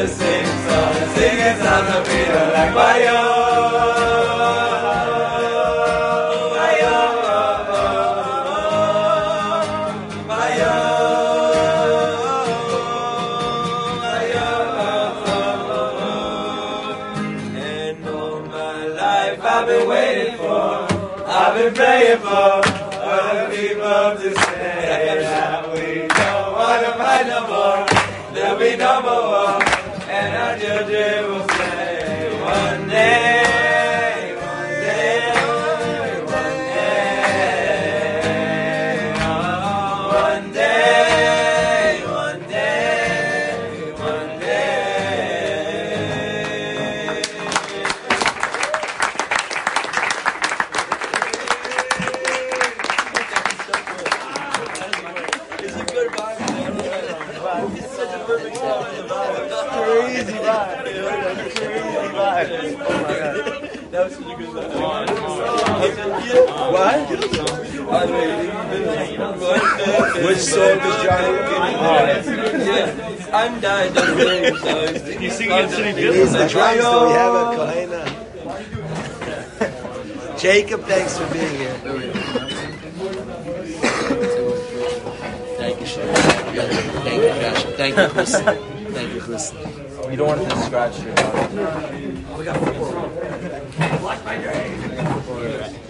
[0.05, 2.99] the same song, singing songs of freedom like why
[17.57, 20.87] And all my life I've been waiting for,
[21.27, 22.61] I've been praying for
[23.01, 28.35] other people to say that we don't want to fight no more.
[28.35, 29.63] There'll be no more
[30.75, 33.43] children will say one day,
[70.22, 71.33] Which song does Johnny
[72.64, 76.81] Yeah, I'm dying to sing, so You sing it in City He's the drums.
[76.81, 78.24] Do we have a cajon?
[80.38, 81.74] Jacob, thanks for being here.
[85.59, 86.16] Thank you, Shep.
[87.03, 87.62] Thank you, Josh.
[87.77, 88.40] Thank you, Chris.
[88.40, 89.53] Thank you, Chris.
[90.11, 91.59] You don't want to scratch your body.
[92.31, 92.61] Oh, you don't,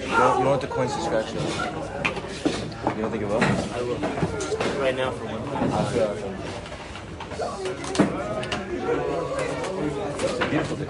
[0.00, 1.93] you don't want the coins to scratch your you.
[2.84, 3.42] You don't think it will?
[3.42, 3.96] I will.
[4.80, 5.42] Right now, for one.
[5.72, 6.44] I feel feel.
[10.26, 10.88] It's a beautiful day.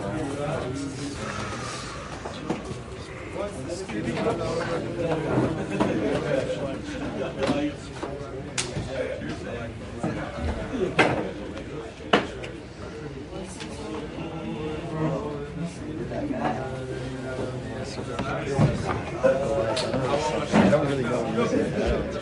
[20.55, 21.75] I don't really know what it is.
[21.75, 22.17] That was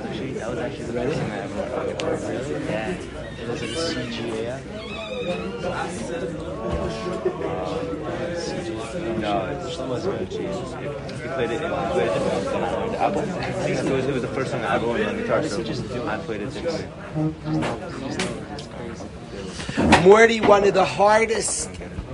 [0.00, 1.16] actually the best thing I ever Really?
[2.66, 2.96] Yeah.
[3.40, 4.88] It was like a CGA.
[9.18, 10.38] No, it wasn't really cheese.
[10.38, 12.22] He played it in he played it in
[12.92, 13.28] the album.
[13.28, 15.60] It was, it was the first time I ever learned on guitar, so
[16.08, 16.86] I played it differently.
[20.02, 21.68] Morty, one of the hardest,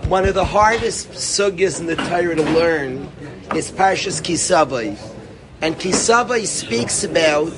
[0.08, 3.08] one of the hardest sugyas in the Torah to learn
[3.54, 4.98] is Parshas Kisavai,
[5.60, 7.52] and Kisavai speaks about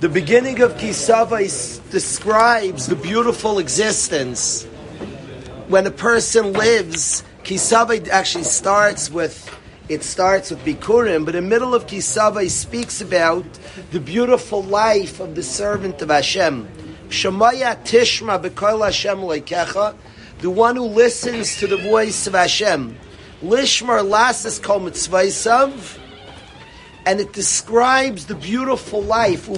[0.00, 4.64] the beginning of Kisavai s- describes the beautiful existence
[5.68, 7.22] when a person lives.
[7.44, 9.56] Kisavai actually starts with.
[9.88, 13.44] It starts with Bikurim, but in the middle of Kisavai speaks about
[13.90, 16.68] the beautiful life of the servant of Hashem.
[17.08, 19.96] Shemaya Tishma B'Kol Hashem Leikecha,
[20.38, 22.96] the one who listens to the voice of Hashem.
[23.42, 25.98] Lishmar Lasses Kol Mitzvaysav,
[27.06, 29.48] and it describes the beautiful life.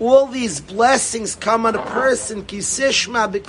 [0.00, 2.46] All these blessings come on a person.
[2.46, 3.42] The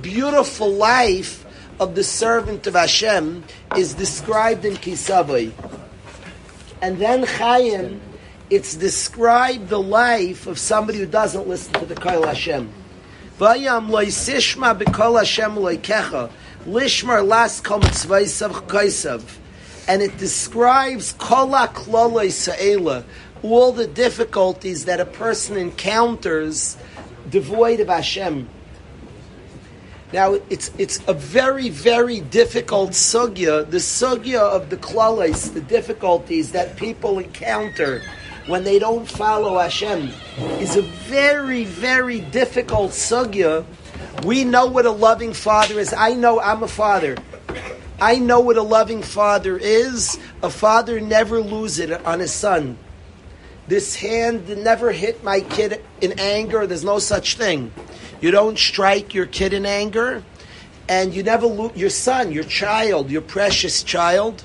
[0.00, 1.46] beautiful life
[1.78, 3.44] of the servant of Hashem
[3.76, 5.52] is described in Kisavai.
[6.80, 8.00] And then Chaim,
[8.48, 12.72] it's described the life of somebody who doesn't listen to the Kol Hashem.
[13.38, 16.30] Vayam loisishma b'kol Hashem loikecha
[16.66, 19.38] lishmar las kol mitzvaysav kaisav,
[19.88, 23.04] and it describes kol kloloi sa'ela,
[23.42, 26.76] all the difficulties that a person encounters
[27.30, 28.48] devoid of Hashem.
[30.12, 33.68] Now it's it's a very very difficult sugya.
[33.68, 38.02] The sugya of the klalis, the difficulties that people encounter
[38.46, 40.10] when they don't follow Hashem,
[40.60, 43.64] is a very very difficult sugya.
[44.24, 45.92] We know what a loving father is.
[45.92, 47.16] I know I'm a father.
[48.00, 50.18] I know what a loving father is.
[50.42, 52.78] A father never loses it on his son.
[53.68, 56.66] This hand never hit my kid in anger.
[56.66, 57.72] There's no such thing.
[58.20, 60.22] You don't strike your kid in anger,
[60.88, 64.44] and you never lose your son, your child, your precious child.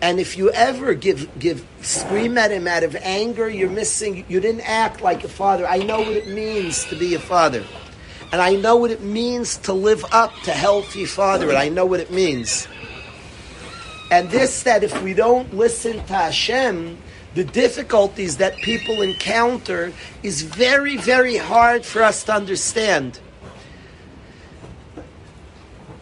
[0.00, 4.24] And if you ever give give scream at him out of anger, you're missing.
[4.28, 5.66] You didn't act like a father.
[5.66, 7.64] I know what it means to be a father,
[8.32, 11.84] and I know what it means to live up to healthy father, and I know
[11.84, 12.66] what it means.
[14.10, 16.96] And this that if we don't listen to Hashem,
[17.34, 19.92] the difficulties that people encounter
[20.22, 23.20] is very, very hard for us to understand.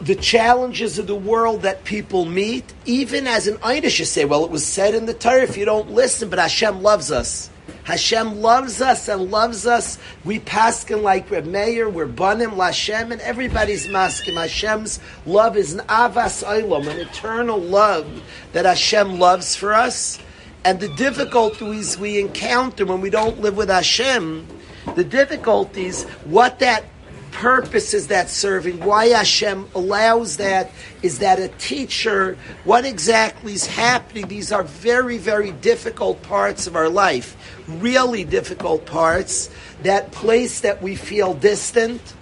[0.00, 4.44] The challenges of the world that people meet, even as an Einish, you say, well,
[4.44, 7.50] it was said in the Torah, if you don't listen, but Hashem loves us.
[7.84, 9.98] Hashem loves us and loves us.
[10.24, 14.34] We paskin like Reb Meir, we're banim Lashem, and everybody's maskim.
[14.34, 20.18] Hashem's love is an avas olam, an eternal love that Hashem loves for us
[20.64, 24.46] and the difficulties we encounter when we don't live with Hashem,
[24.94, 26.84] the difficulties, what that
[27.32, 30.70] purpose is that serving, why Hashem allows that,
[31.02, 34.28] is that a teacher, what exactly is happening?
[34.28, 39.50] These are very, very difficult parts of our life, really difficult parts,
[39.82, 42.14] that place that we feel distant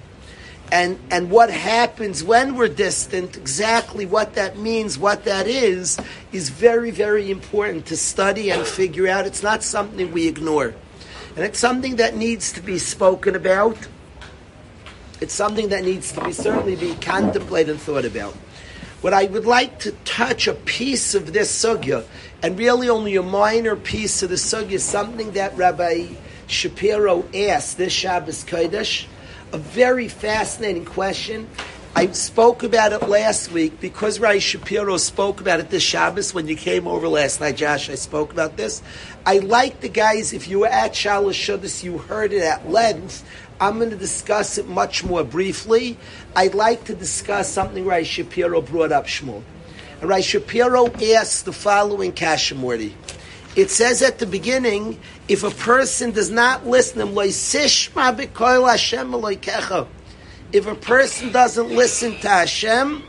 [0.71, 5.99] and and what happens when we're distant, exactly what that means, what that is,
[6.33, 9.27] is very very important to study and figure out.
[9.27, 10.75] It's not something we ignore,
[11.37, 13.77] and it's something that needs to be spoken about.
[15.21, 18.35] It's something that needs to be certainly be contemplated and thought about.
[19.01, 22.05] What I would like to touch a piece of this sugya,
[22.43, 26.09] and really only a minor piece of the sugya, something that Rabbi
[26.47, 29.07] Shapiro asked this Shabbos Kodesh
[29.53, 31.49] a very fascinating question.
[31.97, 36.47] I spoke about it last week because Rai Shapiro spoke about it this Shabbos when
[36.47, 37.91] you came over last night, Josh.
[37.91, 38.83] I spoke about this.
[39.27, 43.25] I like the guys, if you were at Shalosh Shuddis, you heard it at length.
[43.61, 45.99] I'm going to discuss it much more briefly.
[46.37, 49.42] I'd like to discuss something Rai Shapiro brought up, Shmuel.
[50.01, 52.92] Rai Shapiro asked the following Kashamorti.
[53.57, 57.09] It says at the beginning, if a person does not listen, if
[60.66, 63.03] a person doesn't listen to Hashem,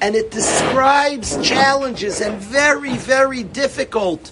[0.00, 4.30] and it describes challenges and very, very difficult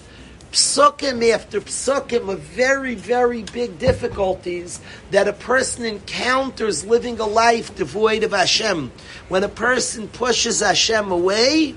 [0.51, 4.79] psukim after psukim of very, very big difficulties
[5.11, 8.91] that a person encounters living a life devoid of Hashem.
[9.29, 11.75] When a person pushes Hashem away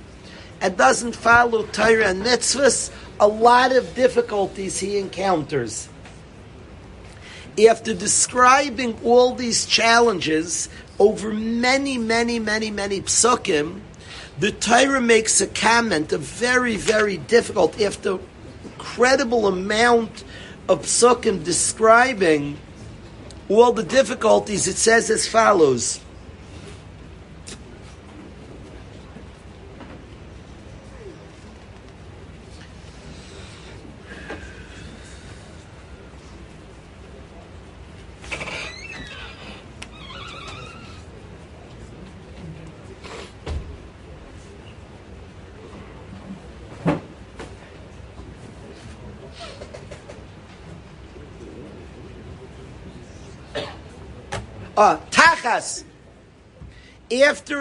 [0.60, 5.88] and doesn't follow Torah and mitzvahs, a lot of difficulties he encounters.
[7.68, 13.80] After describing all these challenges over many, many, many, many psukim,
[14.38, 18.18] the Torah makes a comment, a very, very difficult, after
[18.80, 20.24] incredible amount
[20.66, 22.56] of psukim describing
[23.50, 26.00] all the difficulties, it says as follows.
[55.44, 55.84] After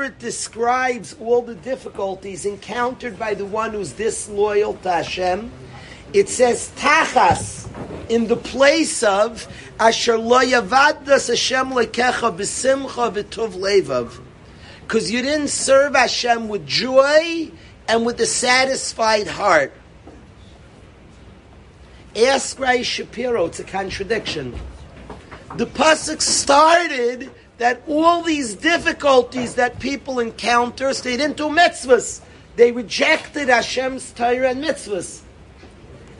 [0.03, 5.51] it describes all the difficulties encountered by the one who's disloyal to Hashem,
[6.13, 7.67] it says tachas
[8.09, 9.47] in the place of
[9.79, 14.19] asher lo yavaddas Hashem lekecha b'simcha v'tov levav.
[14.81, 17.51] Because you didn't serve Hashem with joy
[17.87, 19.73] and with a satisfied heart.
[22.15, 24.60] Ask Ray Shapiro, it's a contradiction
[25.56, 32.21] the pasuk started that all these difficulties that people encounter stayed into mitzvahs.
[32.55, 35.21] They rejected Hashem's Torah and mitzvahs.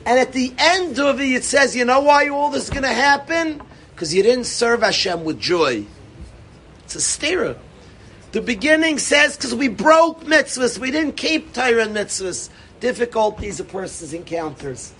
[0.06, 2.84] And at the end of it, it says, you know why all this is going
[2.84, 3.60] to happen?
[3.94, 5.86] Because you didn't serve Hashem with joy.
[6.84, 7.56] It's a stira.
[8.32, 12.50] The beginning says, because we broke mitzvahs, we didn't keep Torah and mitzvahs.
[12.80, 14.92] Difficulties a person encounters.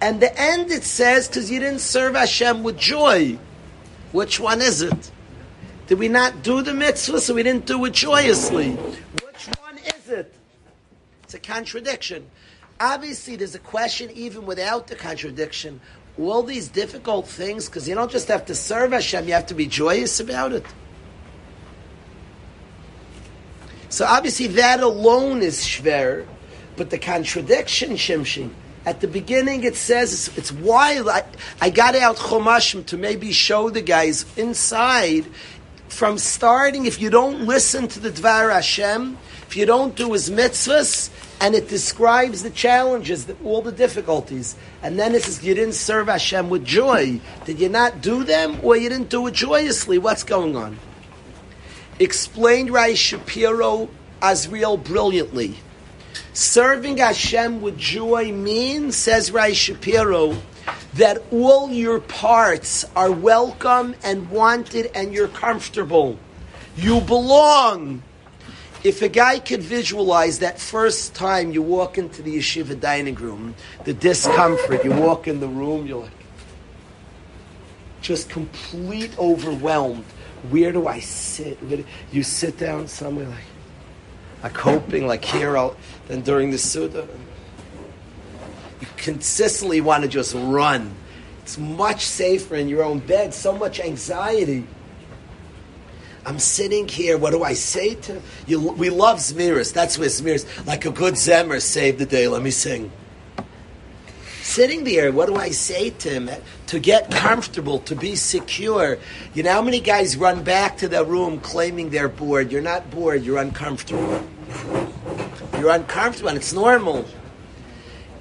[0.00, 3.38] And the end it says, because you didn't serve Hashem with joy.
[4.12, 5.10] Which one is it?
[5.86, 8.70] Did we not do the mitzvah, so we didn't do it joyously?
[8.70, 10.34] Which one is it?
[11.24, 12.26] It's a contradiction.
[12.80, 15.80] Obviously, there's a question even without the contradiction.
[16.18, 19.54] All these difficult things, because you don't just have to serve Hashem, you have to
[19.54, 20.64] be joyous about it.
[23.90, 26.26] So obviously, that alone is shver,
[26.76, 28.50] but the contradiction, Shimshi,
[28.86, 31.08] at the beginning it says it's, it's wild.
[31.08, 31.24] I,
[31.60, 35.26] I got out Chomashim to maybe show the guys inside
[35.94, 39.16] from starting, if you don't listen to the Dvar Hashem,
[39.46, 44.56] if you don't do his mitzvahs, and it describes the challenges, the, all the difficulties,
[44.82, 47.20] and then it says you didn't serve Hashem with joy.
[47.44, 49.98] Did you not do them, or you didn't do it joyously?
[49.98, 50.78] What's going on?
[51.98, 53.88] Explained Rai Shapiro
[54.20, 55.54] Azriel brilliantly.
[56.32, 60.36] Serving Hashem with joy means, says Rai Shapiro,
[60.94, 66.18] that all your parts are welcome and wanted and you're comfortable.
[66.76, 68.02] You belong.
[68.84, 73.54] If a guy could visualize that first time you walk into the yeshiva dining room,
[73.84, 76.10] the discomfort, you walk in the room, you're like,
[78.02, 80.04] just complete overwhelmed.
[80.50, 81.58] Where do I sit?
[82.12, 83.44] You sit down somewhere like,
[84.42, 85.74] like hoping, like here, I'll,
[86.06, 87.08] then during the Suda,
[89.04, 90.94] consistently want to just run.
[91.42, 94.66] It's much safer in your own bed, so much anxiety.
[96.24, 97.18] I'm sitting here.
[97.18, 98.58] What do I say to you?
[98.58, 99.74] We love Zmiris.
[99.74, 102.28] That's where Zmiris, like a good Zemer, saved the day.
[102.28, 102.90] Let me sing.
[104.40, 106.30] Sitting there, what do I say to him?
[106.68, 108.96] To get comfortable, to be secure.
[109.34, 112.50] You know how many guys run back to their room claiming they're bored?
[112.50, 114.26] You're not bored, you're uncomfortable.
[115.58, 117.04] You're uncomfortable, and it's normal.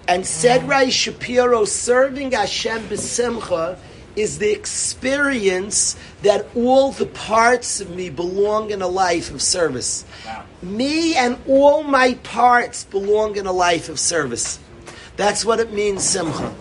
[0.08, 3.78] And said Rai Shapiro, serving Hashem b'simcha
[4.16, 10.06] is the experience that all the parts of me belong in a life of service.
[10.26, 10.43] Wow.
[10.62, 14.60] Me and all my parts belong in a life of service.
[15.16, 16.54] That's what it means, simcha.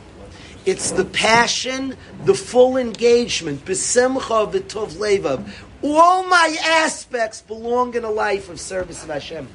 [0.64, 5.50] It's the passion, the full engagement, besimcha v'tov levav.
[5.82, 9.48] All my aspects belong in a life of service of Hashem.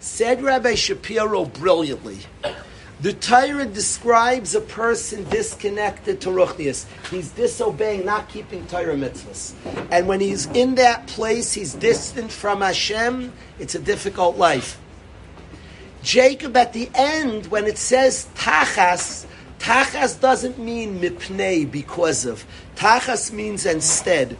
[0.00, 2.18] Said Rabbi Shapiro brilliantly.
[3.04, 6.86] The Torah describes a person disconnected to Ruchnias.
[7.10, 9.52] He's disobeying, not keeping Torah mitzvahs.
[9.90, 13.30] And when he's in that place, he's distant from Hashem.
[13.58, 14.80] It's a difficult life.
[16.02, 19.26] Jacob, at the end, when it says tachas,
[19.58, 22.46] tachas doesn't mean mipnei, because of.
[22.74, 24.38] Tachas means instead.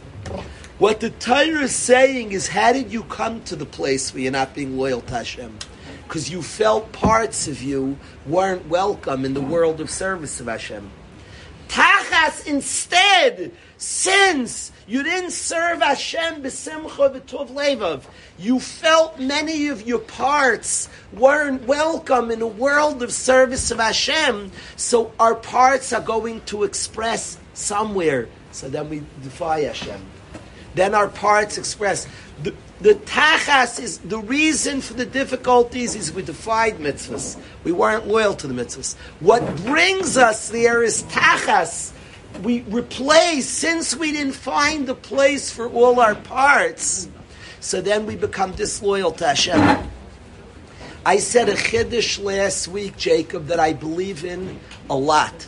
[0.79, 4.31] What the Torah is saying is, how did you come to the place where you're
[4.31, 5.55] not being loyal to Hashem?
[6.07, 10.89] Because you felt parts of you weren't welcome in the world of service of Hashem.
[11.67, 18.03] Tachas instead, since you didn't serve Hashem b'simcha v'tov levav,
[18.37, 24.51] you felt many of your parts weren't welcome in a world of service of Hashem,
[24.75, 28.29] so our parts are going to express somewhere.
[28.51, 30.01] So then we defy Hashem.
[30.75, 32.07] Then our parts express.
[32.43, 32.53] The,
[32.85, 37.35] the tachas is the reason for the difficulties is we defied mitzvahs.
[37.63, 38.93] We weren't loyal to the mitzvahs.
[39.21, 41.93] What brings us there is tachas.
[42.43, 47.09] We replace since we didn't find the place for all our parts.
[47.59, 49.89] So then we become disloyal to Hashem.
[51.07, 54.59] I said a chiddush last week, Jacob, that I believe in
[54.91, 55.47] a lot.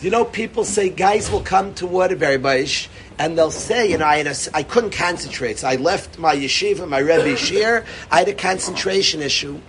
[0.00, 2.88] You know, people say guys will come to Waterbury Baish
[3.20, 5.58] and they'll say, you know, I, had a, I couldn't concentrate.
[5.58, 7.84] So I left my yeshiva, my Rebbe shiur.
[8.10, 9.60] I had a concentration issue.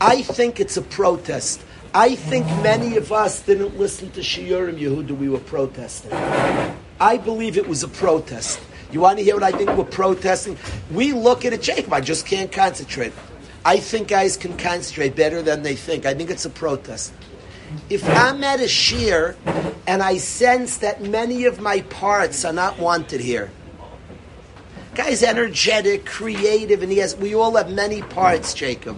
[0.00, 1.60] I think it's a protest.
[1.92, 5.10] I think many of us didn't listen to Shiurim Yehuda.
[5.10, 6.12] We were protesting.
[7.00, 8.60] I believe it was a protest.
[8.92, 10.56] You want to hear what I think we're protesting?
[10.92, 11.92] We look at it, Jacob.
[11.92, 13.12] I just can't concentrate.
[13.64, 16.06] I think guys can concentrate better than they think.
[16.06, 17.12] I think it's a protest.
[17.88, 19.36] If I'm at a shiur
[19.86, 23.50] and I sense that many of my parts are not wanted here,
[24.94, 27.16] guy's energetic, creative, and he has.
[27.16, 28.96] We all have many parts, Jacob.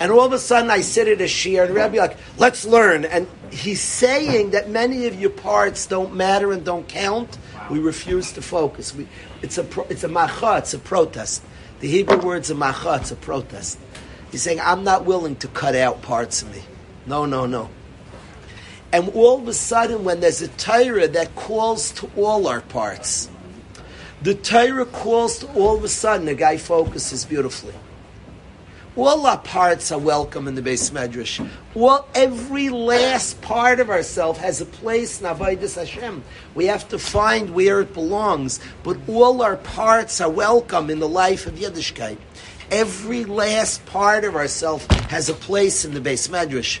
[0.00, 3.04] And all of a sudden, I sit at a shiur, and Rabbi like, "Let's learn."
[3.04, 7.38] And he's saying that many of your parts don't matter and don't count.
[7.70, 8.94] We refuse to focus.
[8.94, 9.08] We,
[9.42, 11.42] it's a it's a macha, it's a protest.
[11.80, 13.78] The Hebrew word's a macha, it's a protest.
[14.30, 16.62] He's saying, "I'm not willing to cut out parts of me."
[17.06, 17.70] No, no, no.
[18.92, 23.28] And all of a sudden, when there's a Torah that calls to all our parts,
[24.22, 27.74] the Torah calls to all of a sudden, the guy focuses beautifully.
[28.96, 31.48] All our parts are welcome in the Bais Medrash.
[31.76, 36.24] All every last part of ourselves has a place in Hashem.
[36.56, 41.08] We have to find where it belongs, but all our parts are welcome in the
[41.08, 42.18] life of Yiddishkeit.
[42.72, 46.80] Every last part of ourselves has a place in the Bais Medrash.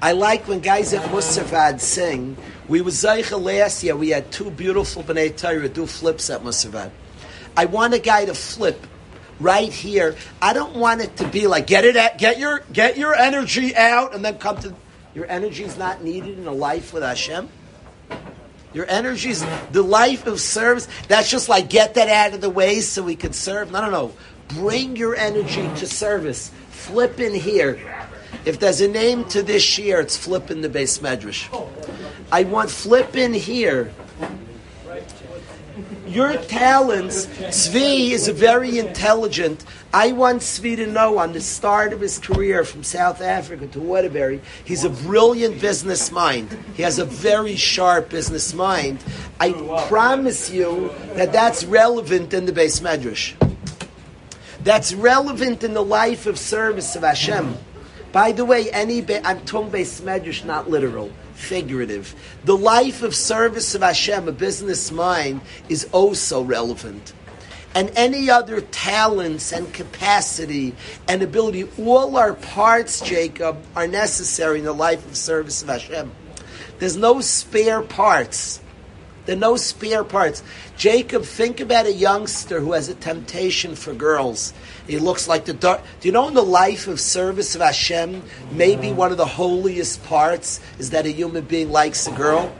[0.00, 2.36] I like when guys at Musavad sing.
[2.68, 3.96] We was Zeicha last year.
[3.96, 6.90] We had two beautiful Bnei Torah do flips at Musavad.
[7.56, 8.86] I want a guy to flip
[9.40, 10.16] right here.
[10.40, 13.74] I don't want it to be like get it at, get your get your energy
[13.74, 14.74] out and then come to
[15.14, 17.48] your energy is not needed in a life with Hashem.
[18.72, 20.86] Your energy is the life of service.
[21.08, 23.72] That's just like get that out of the way so we can serve.
[23.72, 24.12] No, no, no.
[24.60, 26.52] Bring your energy to service.
[26.70, 28.06] Flip in here.
[28.44, 31.48] If there's a name to this year, it's flip in the Bais Medrash.
[32.30, 33.92] I want flip in here
[36.08, 39.64] your talents, Tzvi is a very intelligent.
[39.92, 43.80] I want Tzvi to know on the start of his career from South Africa to
[43.80, 46.56] Waterbury, he's a brilliant business mind.
[46.74, 49.04] He has a very sharp business mind.
[49.38, 49.52] I
[49.88, 53.34] promise you that that's relevant in the Bais Medrash.
[54.64, 57.56] That's relevant in the life of service of Hashem.
[58.12, 62.14] By the way, any be, I'm talking Bais Medrash, not literal figurative.
[62.44, 67.12] The life of service of Hashem, a business mind, is oh also relevant.
[67.74, 70.74] And any other talents and capacity
[71.06, 76.10] and ability, all our parts, Jacob, are necessary in the life of service of Hashem.
[76.78, 78.60] There's no spare parts.
[79.28, 80.42] There are no spare parts.
[80.78, 84.54] Jacob, think about a youngster who has a temptation for girls.
[84.86, 85.82] He looks like the dark.
[86.00, 88.22] Do you know in the life of service of Hashem,
[88.52, 92.50] maybe one of the holiest parts is that a human being likes a girl?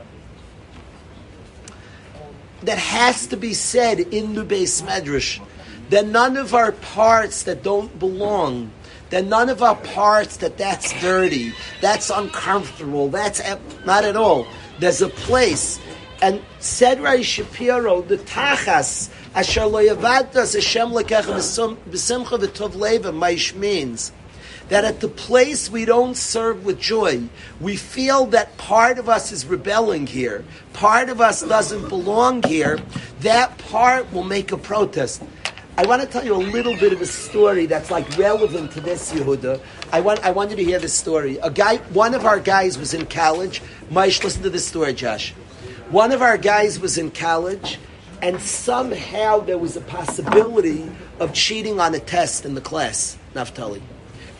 [2.61, 5.43] That has to be said in the Bais Medrash.
[5.89, 8.71] That none of our parts that don't belong,
[9.09, 11.51] that none of our parts that that's dirty,
[11.81, 13.41] that's uncomfortable, that's
[13.87, 14.45] not at all.
[14.77, 15.79] There's a place.
[16.21, 23.53] And said Rai Shapiro, the tachas Asher lo yavadas Hashem lekecha b'simcha v'tov leva maish
[23.55, 24.11] means
[24.69, 27.23] that at the place we don't serve with joy,
[27.59, 30.43] we feel that part of us is rebelling here,
[30.73, 32.79] part of us doesn't belong here,
[33.21, 35.23] that part will make a protest.
[35.77, 38.81] I want to tell you a little bit of a story that's like relevant to
[38.81, 39.61] this Yehuda.
[39.93, 41.37] I want I want you to hear this story.
[41.37, 43.61] A guy, one of our guys was in college.
[43.89, 45.33] Maish, listen to this story, Josh.
[45.89, 47.79] One of our guys was in college
[48.21, 50.87] and somehow there was a possibility
[51.19, 53.81] of cheating on a test in the class, Naftali.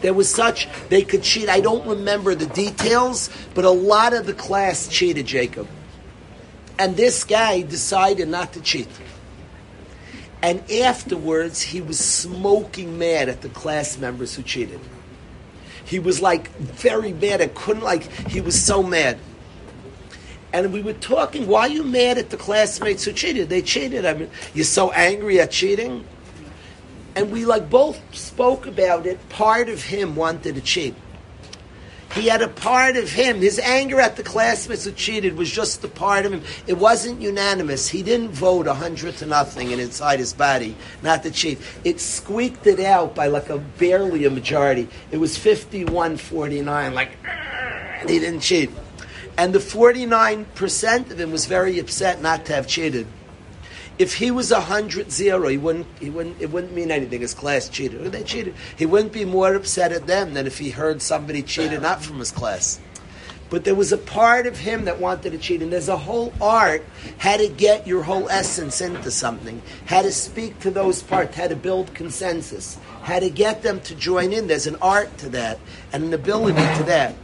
[0.01, 1.49] There was such, they could cheat.
[1.49, 5.67] I don't remember the details, but a lot of the class cheated Jacob.
[6.77, 8.87] And this guy decided not to cheat.
[10.43, 14.79] And afterwards, he was smoking mad at the class members who cheated.
[15.83, 17.41] He was like very mad.
[17.41, 19.17] I couldn't like, he was so mad
[20.51, 23.49] and we were talking, why are you mad at the classmates who cheated?
[23.49, 24.05] They cheated.
[24.05, 26.05] I mean, you're so angry at cheating?
[27.15, 29.29] And we like both spoke about it.
[29.29, 30.95] Part of him wanted to cheat.
[32.15, 33.37] He had a part of him.
[33.37, 36.41] His anger at the classmates who cheated was just a part of him.
[36.65, 37.87] It wasn't unanimous.
[37.87, 41.59] He didn't vote a hundred to nothing and inside his body not to cheat.
[41.83, 44.87] It squeaked it out by like a barely a majority.
[45.11, 48.71] It was 51-49, like, and he didn't cheat.
[49.39, 53.07] And the 49% of him was very upset not to have cheated.
[53.97, 57.21] If he was a hundred zero, he wouldn't, he wouldn't, it wouldn't mean anything.
[57.21, 58.11] His class cheated.
[58.11, 58.53] They cheated.
[58.75, 62.19] He wouldn't be more upset at them than if he heard somebody cheated not from
[62.19, 62.81] his class.
[63.49, 66.33] But there was a part of him that wanted to cheat, and there's a whole
[66.41, 66.83] art
[67.19, 71.47] how to get your whole essence into something, how to speak to those parts, how
[71.47, 74.47] to build consensus, how to get them to join in.
[74.47, 75.59] There's an art to that
[75.93, 77.15] and an ability to that.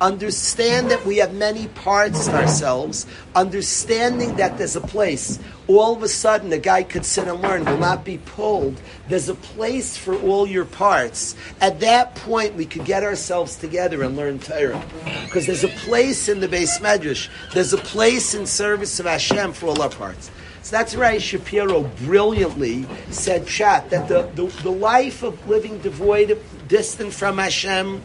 [0.00, 3.06] Understand that we have many parts in ourselves.
[3.34, 5.38] Understanding that there's a place.
[5.66, 8.80] All of a sudden, a guy could sit and learn, will not be pulled.
[9.08, 11.34] There's a place for all your parts.
[11.60, 14.82] At that point, we could get ourselves together and learn Torah.
[15.24, 17.28] Because there's a place in the Bais Medrash.
[17.54, 20.30] There's a place in service of Hashem for all our parts.
[20.62, 26.32] So that's why Shapiro brilliantly said, Chat, that the, the, the life of living devoid,
[26.32, 28.02] of, distant from Hashem,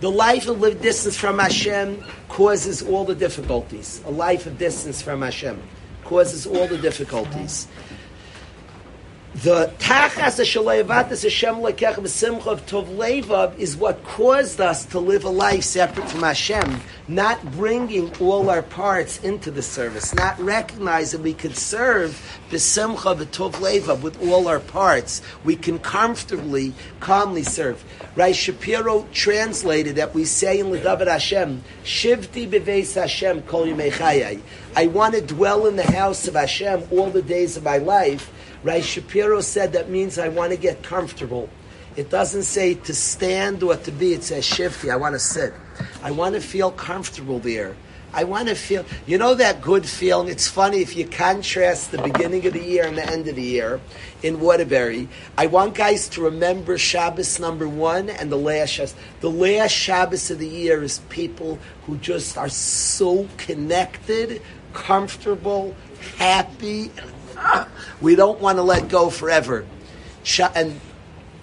[0.00, 4.00] the life of live distance from Hashem causes all the difficulties.
[4.06, 5.60] A life of distance from Hashem
[6.04, 7.66] causes all the difficulties.
[9.42, 15.28] The tachas shalevatis Hashem lekech b'simcha of tov is what caused us to live a
[15.28, 21.34] life separate from Hashem, not bringing all our parts into the service, not recognizing we
[21.34, 25.22] could serve b'simcha v'tov levav with all our parts.
[25.44, 27.84] We can comfortably, calmly serve.
[28.16, 28.34] Right?
[28.34, 34.40] Shapiro translated that we say in Ledavid Hashem, Shivti beveis Hashem kol yimei
[34.74, 38.32] I want to dwell in the house of Hashem all the days of my life.
[38.62, 41.48] Rai Shapiro said that means I want to get comfortable.
[41.96, 44.90] It doesn't say to stand or to be, it says shifty.
[44.90, 45.52] I want to sit.
[46.02, 47.76] I want to feel comfortable there.
[48.12, 50.28] I want to feel, you know, that good feeling.
[50.28, 53.42] It's funny if you contrast the beginning of the year and the end of the
[53.42, 53.80] year
[54.22, 55.08] in Waterbury.
[55.36, 58.94] I want guys to remember Shabbos number one and the last Shabbos.
[59.20, 64.40] The last Shabbos of the year is people who just are so connected,
[64.72, 65.76] comfortable,
[66.16, 66.90] happy,
[68.00, 69.66] we don't want to let go forever.
[70.54, 70.80] And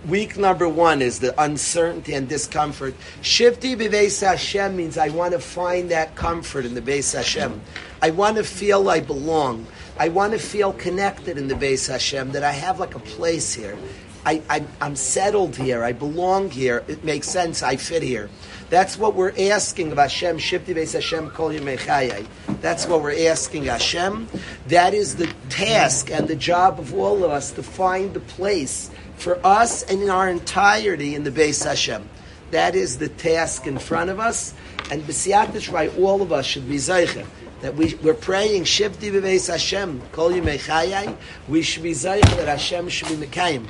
[0.08, 2.96] week number one is the uncertainty and discomfort.
[3.22, 7.62] Shifti b'veis Hashem means I want to find that comfort in the Beis Hashem.
[8.02, 9.66] I want to feel I belong.
[9.98, 13.54] I want to feel connected in the Beis Hashem, that I have like a place
[13.54, 13.78] here.
[14.26, 15.84] I, am settled here.
[15.84, 16.84] I belong here.
[16.88, 17.62] It makes sense.
[17.62, 18.30] I fit here.
[18.70, 20.38] That's what we're asking of Hashem.
[20.38, 22.26] Shifti Beis Hashem Kol Yemechayai.
[22.62, 24.28] That's what we're asking Hashem.
[24.68, 28.90] That is the task and the job of all of us to find the place
[29.18, 32.10] for us and in our entirety in the Beis Hashem.
[32.52, 34.54] That is the task in front of us.
[34.92, 37.26] And B'siyat right, all of us should be Zeichen
[37.62, 42.90] that we, we're praying Shivti Beis Hashem, Kol Yemei we should be Zayich that Hashem
[42.90, 43.66] should be Mekayim.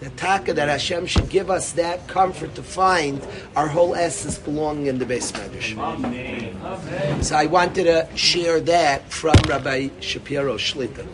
[0.00, 3.20] The taka that Hashem should give us that comfort to find
[3.56, 7.24] our whole essence belonging in the Bais Medrash.
[7.24, 11.06] So I wanted to share that from Rabbi Shapiro Shlita.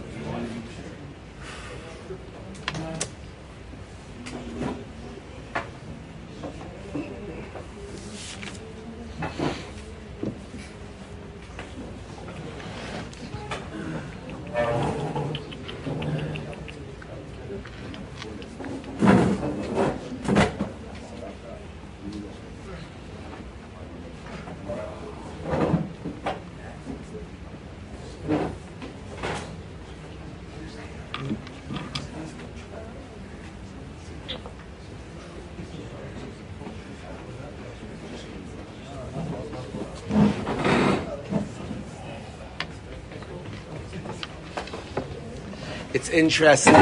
[45.95, 46.75] Interesting.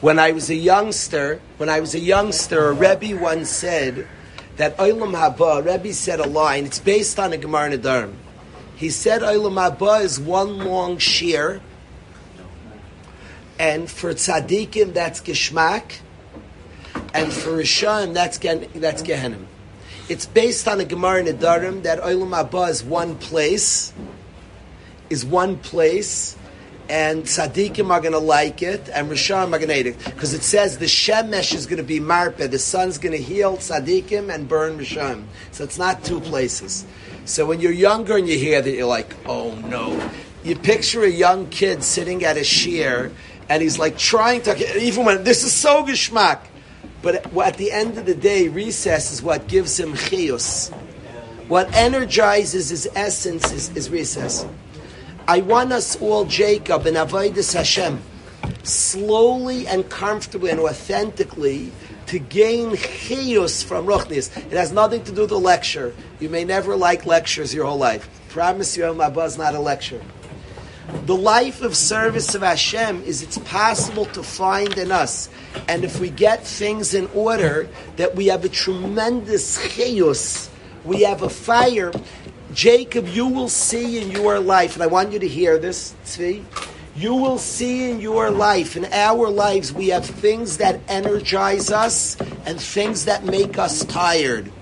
[0.00, 4.08] When I was a youngster, when I was a youngster, a Rebbe once said
[4.56, 8.14] that Olam Haba, Rebbe said a line, it's based on a Gemara Nedarim.
[8.76, 11.60] He said Olam Haba is one long shiur,
[13.58, 15.98] and for tzaddikim that's geschmack,
[17.12, 19.44] and for reshaim that's, that's Gehenim.
[20.08, 23.92] It's based on a Gemara Nedarim that Olam Haba is one place,
[25.10, 26.38] is one place,
[26.88, 29.98] and tzaddikim are going to like it, and reshaim are going to hate it.
[30.04, 33.56] Because it says the Shemesh is going to be marpe, the sun's going to heal
[33.56, 35.24] tzaddikim and burn reshaim.
[35.52, 36.84] So it's not two places.
[37.24, 40.10] So when you're younger and you hear that, you're like, oh no.
[40.42, 43.12] You picture a young kid sitting at a shiur,
[43.48, 46.40] and he's like trying to, even when, this is so geschmack.
[47.00, 50.70] But at the end of the day, recess is what gives him chiyus.
[51.48, 54.46] What energizes his essence is, is recess.
[55.26, 58.02] I want us all, Jacob and Avodah Hashem,
[58.62, 61.72] slowly and comfortably and authentically
[62.06, 64.36] to gain chiyus from Ruchnis.
[64.36, 65.94] It has nothing to do with a lecture.
[66.20, 68.06] You may never like lectures your whole life.
[68.28, 70.02] Promise you, my buzz not a lecture.
[71.06, 75.30] The life of service of Hashem is it's possible to find in us.
[75.68, 77.66] And if we get things in order,
[77.96, 80.50] that we have a tremendous chiyus,
[80.84, 81.92] we have a fire
[82.54, 86.44] Jacob, you will see in your life, and I want you to hear this, Tzvi,
[86.94, 92.16] you will see in your life, in our lives, we have things that energize us
[92.46, 94.52] and things that make us tired.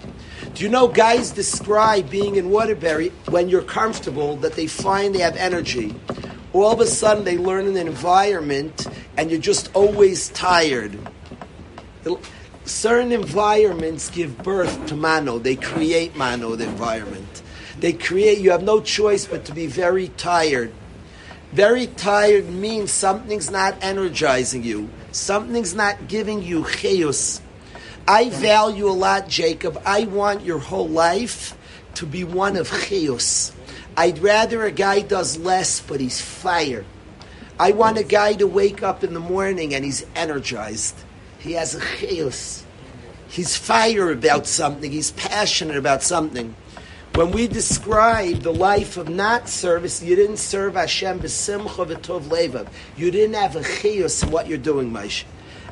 [0.54, 5.20] Do you know guys describe being in Waterbury when you're comfortable that they find they
[5.20, 5.94] have energy?
[6.54, 8.86] All of a sudden they learn an environment
[9.18, 10.98] and you're just always tired.
[12.64, 17.42] Certain environments give birth to mano, they create mano, the environment.
[17.78, 20.72] They create, you have no choice but to be very tired.
[21.52, 24.88] Very tired means something's not energizing you.
[25.10, 27.40] Something's not giving you chayus.
[28.08, 29.80] I value a lot, Jacob.
[29.84, 31.56] I want your whole life
[31.94, 33.52] to be one of chayus.
[33.96, 36.84] I'd rather a guy does less, but he's fire.
[37.60, 40.96] I want a guy to wake up in the morning and he's energized.
[41.38, 42.62] He has a chayus.
[43.28, 44.90] He's fire about something.
[44.90, 46.54] He's passionate about something.
[47.14, 52.68] When we describe the life of not service, you didn't serve Hashem b'simcha v'tov levav.
[52.96, 55.24] You didn't have a chiyus in what you're doing, Moshe.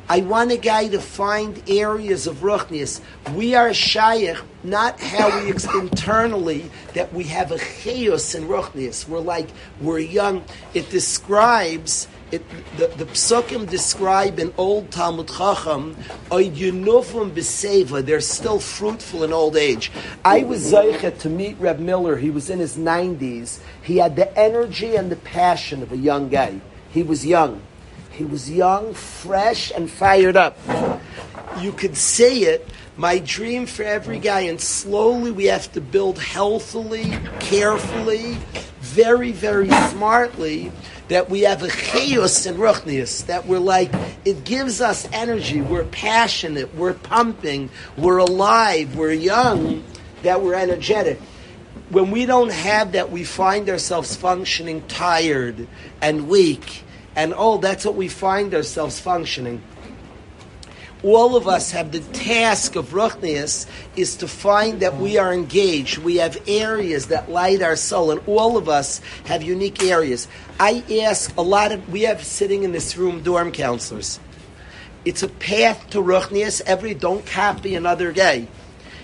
[0.06, 3.00] I want a guy to find areas of ruchnius.
[3.32, 9.08] We are shaykh, not how we internally that we have a chiyus in ruchnius.
[9.08, 9.48] We're like
[9.80, 10.44] we're young.
[10.74, 12.42] It describes it,
[12.76, 15.96] the, the psukim describe an old Talmid Chacham,
[16.30, 19.90] Oydunufum b'seva, they're still fruitful in old age.
[20.24, 23.60] I was zeichet to meet Reb Miller, he was in his 90s.
[23.82, 26.60] He had the energy and the passion of a young guy.
[26.92, 27.62] He was young.
[28.10, 30.58] He was young, fresh, and fired up.
[31.60, 32.68] You could see it.
[32.96, 38.36] My dream for every guy, and slowly we have to build healthily, carefully,
[38.80, 40.70] very, very smartly
[41.10, 43.90] that we have a chayus and ruchnius, that we're like,
[44.24, 49.82] it gives us energy, we're passionate, we're pumping, we're alive, we're young,
[50.22, 51.20] that we're energetic.
[51.88, 55.66] When we don't have that, we find ourselves functioning tired
[56.00, 56.84] and weak
[57.16, 57.62] and old.
[57.62, 59.60] That's what we find ourselves functioning
[61.02, 65.98] all of us have the task of ruchnius is to find that we are engaged.
[65.98, 70.28] We have areas that light our soul, and all of us have unique areas.
[70.58, 74.20] I ask a lot of we have sitting in this room dorm counselors.
[75.04, 76.60] It's a path to ruchnius.
[76.66, 78.48] Every don't copy another guy.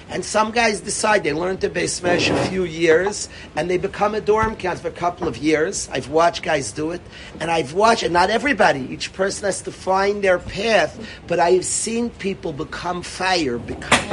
[0.09, 4.15] And some guys decide they learn to base smash a few years and they become
[4.15, 5.89] a dorm counselor for a couple of years.
[5.91, 7.01] I've watched guys do it,
[7.41, 8.81] and I've watched, and not everybody.
[8.81, 11.05] Each person has to find their path.
[11.27, 14.07] But I've seen people become fire, become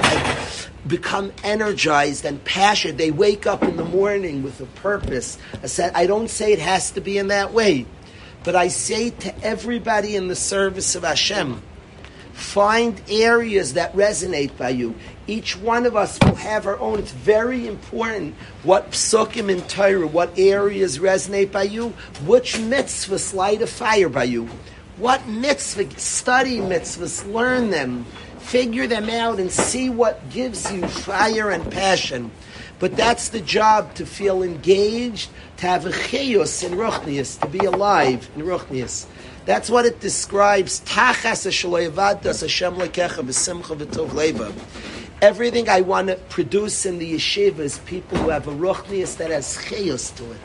[0.88, 2.98] become energized and passionate.
[2.98, 5.38] They wake up in the morning with a purpose.
[5.62, 7.86] I said, I don't say it has to be in that way,
[8.44, 11.62] but I say to everybody in the service of Hashem.
[12.34, 14.96] Find areas that resonate by you.
[15.28, 17.00] Each one of us will have our own.
[17.00, 21.90] It's very important what psukim and Torah, what areas resonate by you,
[22.26, 24.50] which mitzvahs light a fire by you.
[24.98, 28.06] What mitzvah, study mitzvahs, learn them,
[28.40, 32.32] figure them out, and see what gives you fire and passion.
[32.80, 37.60] But that's the job to feel engaged, to have a chayus in ruchnius, to be
[37.60, 39.06] alive in ruchnius.
[39.46, 40.80] That's what it describes.
[40.82, 41.72] Tachas Hashem
[42.76, 44.54] lekecha b'simcha v'tov leva.
[45.22, 49.32] Everything I want to produce in the yeshiva is people who have a ruchnius that
[49.32, 50.38] has chayos to it.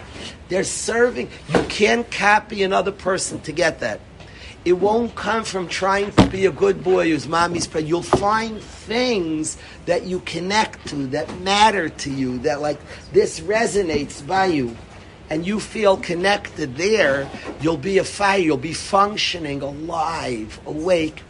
[0.49, 1.31] They're serving.
[1.53, 4.01] You can't copy another person to get that.
[4.65, 7.85] It won't come from trying to be a good boy whose mommy's proud.
[7.85, 12.79] You'll find things that you connect to, that matter to you, that like
[13.13, 14.77] this resonates by you
[15.31, 17.29] and you feel connected there,
[17.61, 21.23] you'll be a fire, you'll be functioning alive, awake,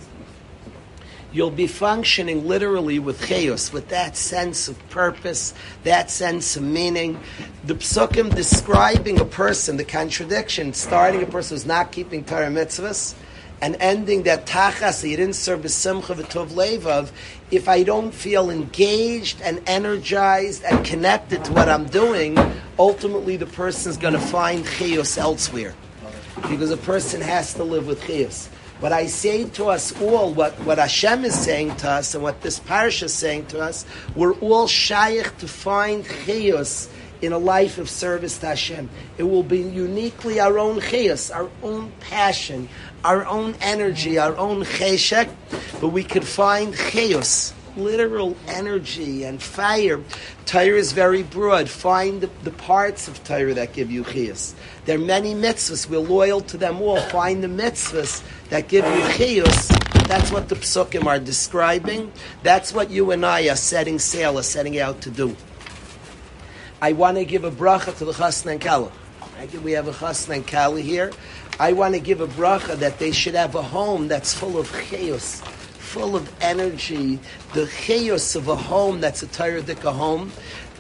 [1.33, 7.21] you'll be functioning literally with chayus, with that sense of purpose, that sense of meaning.
[7.65, 13.15] The psukim describing a person, the contradiction, starting a person who's not keeping Torah mitzvahs,
[13.61, 17.11] and ending that tachas you didn't serve b'simcha v'tov levav,
[17.51, 22.39] if I don't feel engaged and energized and connected to what I'm doing,
[22.79, 25.75] ultimately the person's going to find chiyus elsewhere.
[26.49, 28.49] Because a person has to live with chiyus.
[28.81, 32.43] But I say to us all, what, what Hashem is saying to us and what
[32.43, 33.85] this parish is saying to us,
[34.15, 36.89] we're all shaykh to find chiyus
[37.21, 38.89] in a life of service to Hashem.
[39.17, 42.69] It will be uniquely our own chiyus, our own passion,
[43.05, 45.29] our own energy, our own cheshek,
[45.81, 50.01] but we could find chiyus, literal energy and fire.
[50.47, 51.69] Torah is very broad.
[51.69, 54.55] Find the, the parts of Torah that give you chiyus.
[54.85, 55.89] There are many mitzvahs.
[55.89, 57.01] We're loyal to them all.
[57.01, 59.69] Find the mitzvahs that give you chiyus.
[60.09, 62.11] That's what the psukim are describing.
[62.43, 65.37] That's what you and I are setting sail, are setting out to do.
[66.81, 68.93] I want to give a bracha to the chasna and kala.
[69.65, 71.13] We have a chasna and kala here.
[71.59, 74.69] I want to give a bracha that they should have a home that's full of
[74.69, 77.19] chayus, full of energy.
[77.53, 80.31] The chayus of a home that's a Torah home.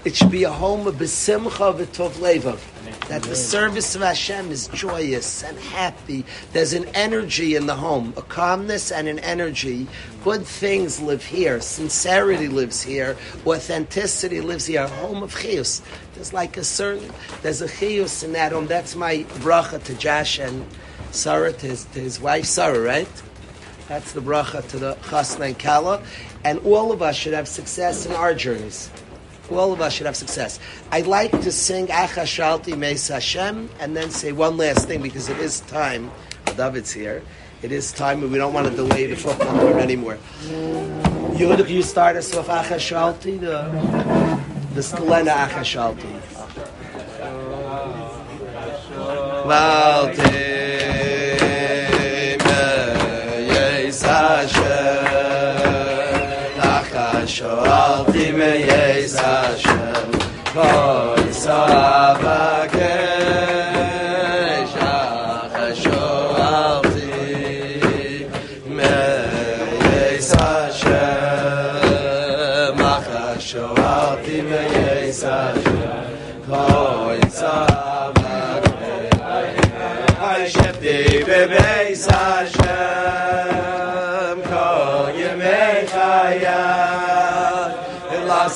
[0.04, 2.60] It should be a home of besimcha v'tov levav.
[3.08, 6.24] That the service of Hashem is joyous and happy.
[6.52, 9.88] There's an energy in the home, a calmness and an energy.
[10.22, 11.60] Good things live here.
[11.60, 13.16] Sincerity lives here.
[13.44, 14.82] Authenticity lives here.
[14.82, 15.82] A home of chiyus.
[16.14, 17.10] There's like a certain,
[17.42, 18.66] there's a chiyus in that home.
[18.66, 20.64] That's my bracha to Josh and
[21.10, 23.22] Sarah, to his, to his wife Sarah, right?
[23.88, 26.02] That's the bracha to the chasna and kala.
[26.44, 28.90] And all of us should have success in our journeys.
[29.50, 30.58] All of us should have success.
[30.90, 35.38] I'd like to sing Achashalti Meis Hashem and then say one last thing because it
[35.38, 36.10] is time.
[36.56, 37.22] David's here.
[37.60, 40.18] It is time, and we don't want to delay the football game anymore.
[41.36, 43.68] You, you start us with off Achashalti, the
[44.74, 46.14] the Stelena Achashalti.
[53.48, 54.97] Meis Hashem,
[57.28, 60.10] שואלתי מייס השם,
[60.54, 62.14] בואי סועה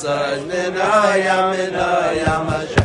[0.02, 2.81] saj, menaya, menaya.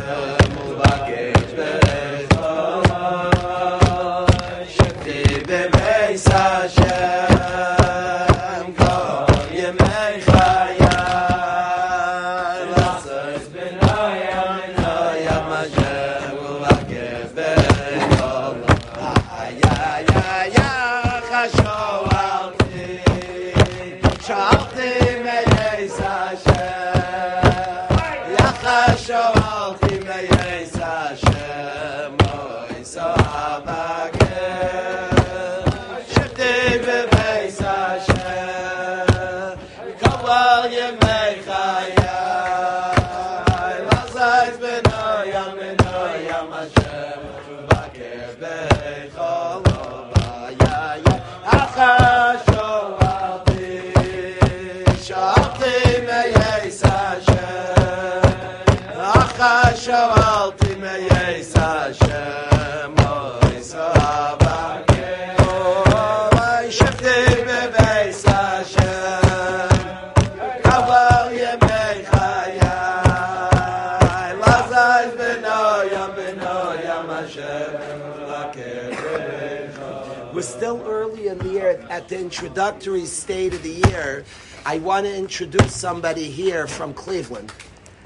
[82.08, 84.24] The introductory state of the year,
[84.64, 87.52] I want to introduce somebody here from Cleveland.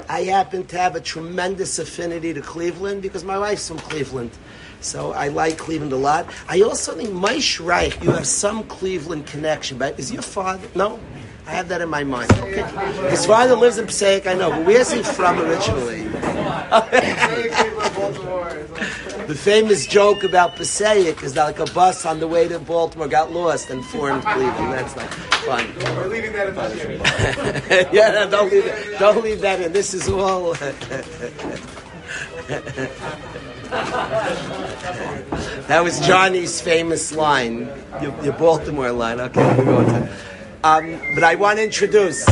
[0.09, 4.33] I happen to have a tremendous affinity to Cleveland because my wife's from Cleveland.
[4.81, 6.27] So I like Cleveland a lot.
[6.49, 10.67] I also think Maish Reich, you have some Cleveland connection, but is your father?
[10.75, 10.99] No?
[11.47, 12.33] I have that in my mind.
[12.33, 13.09] Okay.
[13.09, 16.09] His father lives in Passaic, I know, but where's he from originally?
[18.03, 23.07] The famous joke about Passaic is that like a bus on the way to Baltimore
[23.07, 24.73] got lost and formed Cleveland.
[24.73, 25.73] That's not fun.
[25.97, 28.99] We're leaving that in the yeah, no, don't leave it.
[28.99, 29.73] Don't leave that in.
[29.73, 30.55] This is all.
[35.69, 37.71] that was Johnny's famous line,
[38.03, 39.21] your, your Baltimore line.
[39.21, 40.09] Okay, we go on.
[40.65, 42.27] Um, but I want to introduce.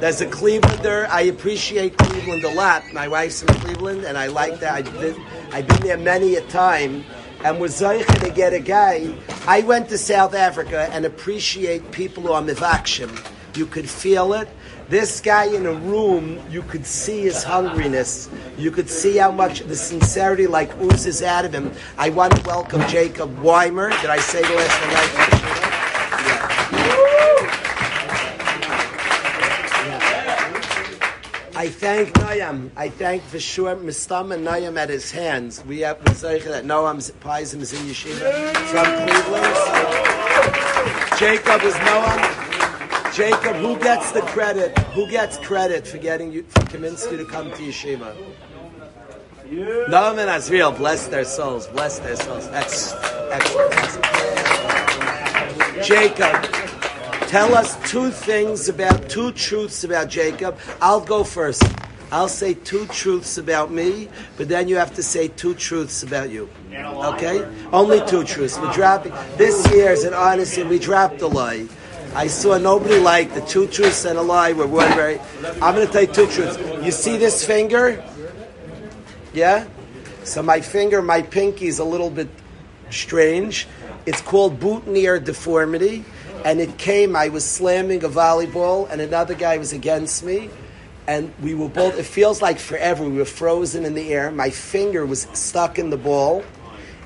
[0.00, 1.06] There's a Clevelander.
[1.10, 2.90] I appreciate Cleveland a lot.
[2.94, 4.72] My wife's from Cleveland, and I like that.
[4.72, 5.22] I've been,
[5.52, 7.04] I've been there many a time,
[7.44, 9.14] and was zeicha to get a guy.
[9.46, 13.10] I went to South Africa and appreciate people who are mivakshim.
[13.54, 14.48] You could feel it.
[14.88, 18.30] This guy in a room, you could see his hungriness.
[18.56, 21.72] You could see how much the sincerity like oozes out of him.
[21.98, 23.90] I want to welcome Jacob Weimer.
[24.00, 25.40] Did I say the last name right?
[31.60, 32.70] I thank Noam.
[32.74, 35.62] I thank for sure Mistam and Noam at his hands.
[35.66, 38.32] We have Zeicha that Noam's Paisim is in Yeshiva
[38.70, 39.56] from Cleveland.
[39.66, 43.14] So Jacob is Noam.
[43.14, 44.78] Jacob, who gets the credit?
[44.94, 48.16] Who gets credit for getting you for Kaminsky to come to Yeshiva?
[49.50, 52.48] Noam and Azriel, bless their souls, bless their souls.
[52.48, 52.94] That's
[53.30, 53.74] excellent.
[55.84, 56.59] Jacob,
[57.30, 60.58] tell us two things about two truths about Jacob.
[60.82, 61.62] I'll go first.
[62.10, 66.30] I'll say two truths about me, but then you have to say two truths about
[66.30, 66.50] you.
[66.74, 67.48] Okay?
[67.72, 68.58] Only two truths.
[68.58, 70.64] We're dropping this year is an honesty.
[70.64, 71.68] We dropped a lie.
[72.16, 75.20] I saw nobody liked the two truths and a lie were one very.
[75.62, 76.58] I'm going to tell you two truths.
[76.84, 78.02] You see this finger?
[79.32, 79.68] Yeah.
[80.24, 82.28] So my finger, my pinky is a little bit
[82.90, 83.68] strange.
[84.04, 86.04] It's called boutonniere deformity,
[86.44, 87.16] and it came.
[87.16, 90.50] I was slamming a volleyball, and another guy was against me,
[91.06, 91.98] and we were both.
[91.98, 93.04] It feels like forever.
[93.04, 94.30] We were frozen in the air.
[94.30, 96.44] My finger was stuck in the ball,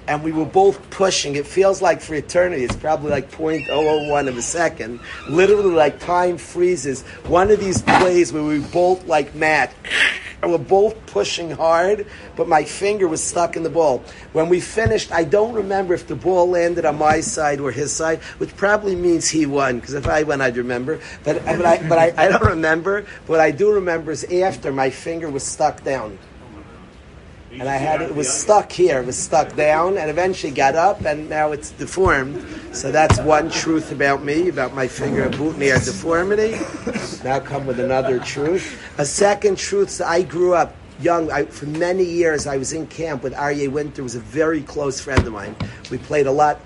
[0.06, 1.36] and we were both pushing.
[1.36, 2.64] It feels like for eternity.
[2.64, 5.00] It's probably like 0.001 of a second.
[5.28, 7.02] Literally, like time freezes.
[7.26, 9.70] One of these plays where we both like mad.
[10.42, 14.04] And we're both pushing hard, but my finger was stuck in the ball.
[14.34, 17.90] When we finished, I don't remember if the ball landed on my side or his
[17.92, 21.00] side, which probably means he won, because if I won, I'd remember.
[21.22, 23.06] But, but, I, but I, I don't remember.
[23.26, 26.18] What I do remember is after my finger was stuck down
[27.58, 29.00] and I had it was stuck here.
[29.00, 32.44] It was stuck down, and eventually got up, and now it's deformed.
[32.72, 36.58] So that's one truth about me, about my finger near deformity.
[37.22, 38.82] Now come with another truth.
[38.98, 41.30] A second truth: I grew up young.
[41.30, 44.02] I, for many years, I was in camp with Aryeh Winter.
[44.02, 45.56] Was a very close friend of mine.
[45.90, 46.60] We played a lot.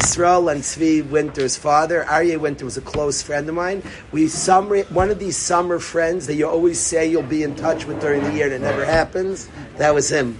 [0.00, 2.04] Yisrael and Tzvi Winter's father.
[2.08, 3.82] Aryeh Winter was a close friend of mine.
[4.12, 7.84] We summer one of these summer friends that you always say you'll be in touch
[7.84, 9.50] with during the year and it never happens.
[9.76, 10.38] That was him.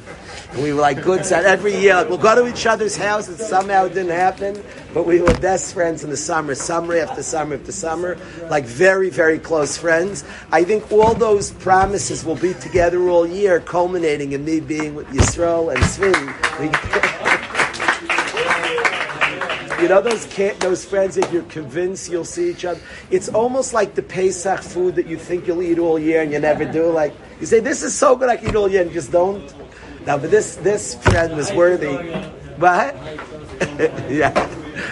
[0.52, 1.44] And we were like good son.
[1.44, 4.64] Every year, we'll go to each other's house, and somehow it didn't happen.
[4.94, 9.10] But we were best friends in the summer, summer after summer after summer, like very,
[9.10, 10.24] very close friends.
[10.50, 15.06] I think all those promises will be together all year, culminating in me being with
[15.08, 17.26] Yisrael and Tzvi.
[19.80, 20.26] You know those
[20.58, 22.80] those friends that you're convinced you'll see each other.
[23.10, 26.38] It's almost like the Pesach food that you think you'll eat all year and you
[26.38, 26.90] never do.
[26.90, 29.42] Like you say, this is so good I can eat all year and just don't.
[30.04, 31.96] Now, but this this friend was worthy.
[32.58, 32.94] But
[34.10, 34.34] yeah,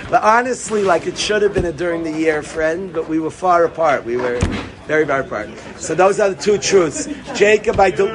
[0.08, 3.30] but honestly, like it should have been a during the year friend, but we were
[3.30, 4.06] far apart.
[4.06, 4.38] We were
[4.86, 5.50] very far apart.
[5.76, 7.08] So those are the two truths.
[7.34, 8.08] Jacob, I do.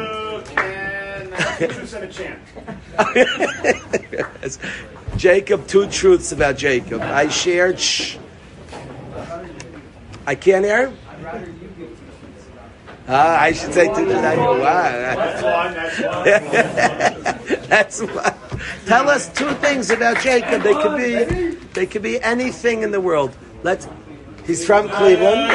[5.17, 7.01] Jacob, two truths about Jacob.
[7.01, 7.79] I shared.
[7.79, 8.17] Shh.
[10.25, 10.93] I can't hear.
[13.07, 14.05] Ah, I should say two.
[14.05, 14.57] That, wow.
[16.23, 17.67] That's one.
[17.67, 18.33] That's one.
[18.85, 20.61] Tell us two things about Jacob.
[20.61, 21.55] They could be.
[21.73, 23.35] They could be anything in the world.
[23.63, 23.87] Let's.
[24.45, 25.53] He's from Cleveland.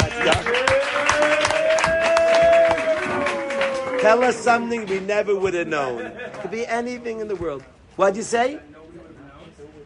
[4.00, 6.06] Tell us something we never would have known.
[6.06, 7.62] It could be anything in the world.
[7.96, 8.60] What'd you say?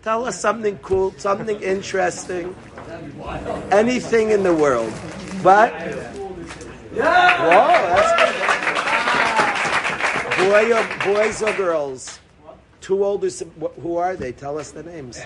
[0.03, 2.57] Tell us something cool, something interesting,
[3.71, 4.93] anything in the world.
[5.45, 5.73] But
[6.93, 7.39] What?
[7.41, 8.03] Whoa.
[10.51, 12.19] Boy or, boys or girls?
[12.81, 13.31] Two older,
[13.81, 14.33] who are they?
[14.33, 15.21] Tell us the names.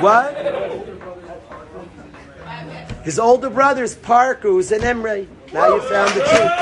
[0.00, 0.34] What?
[3.04, 5.26] His older brother is Parker, who's in Emre.
[5.52, 6.52] Now you found the truth.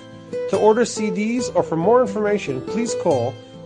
[0.49, 3.36] To order CDs or for more information, please call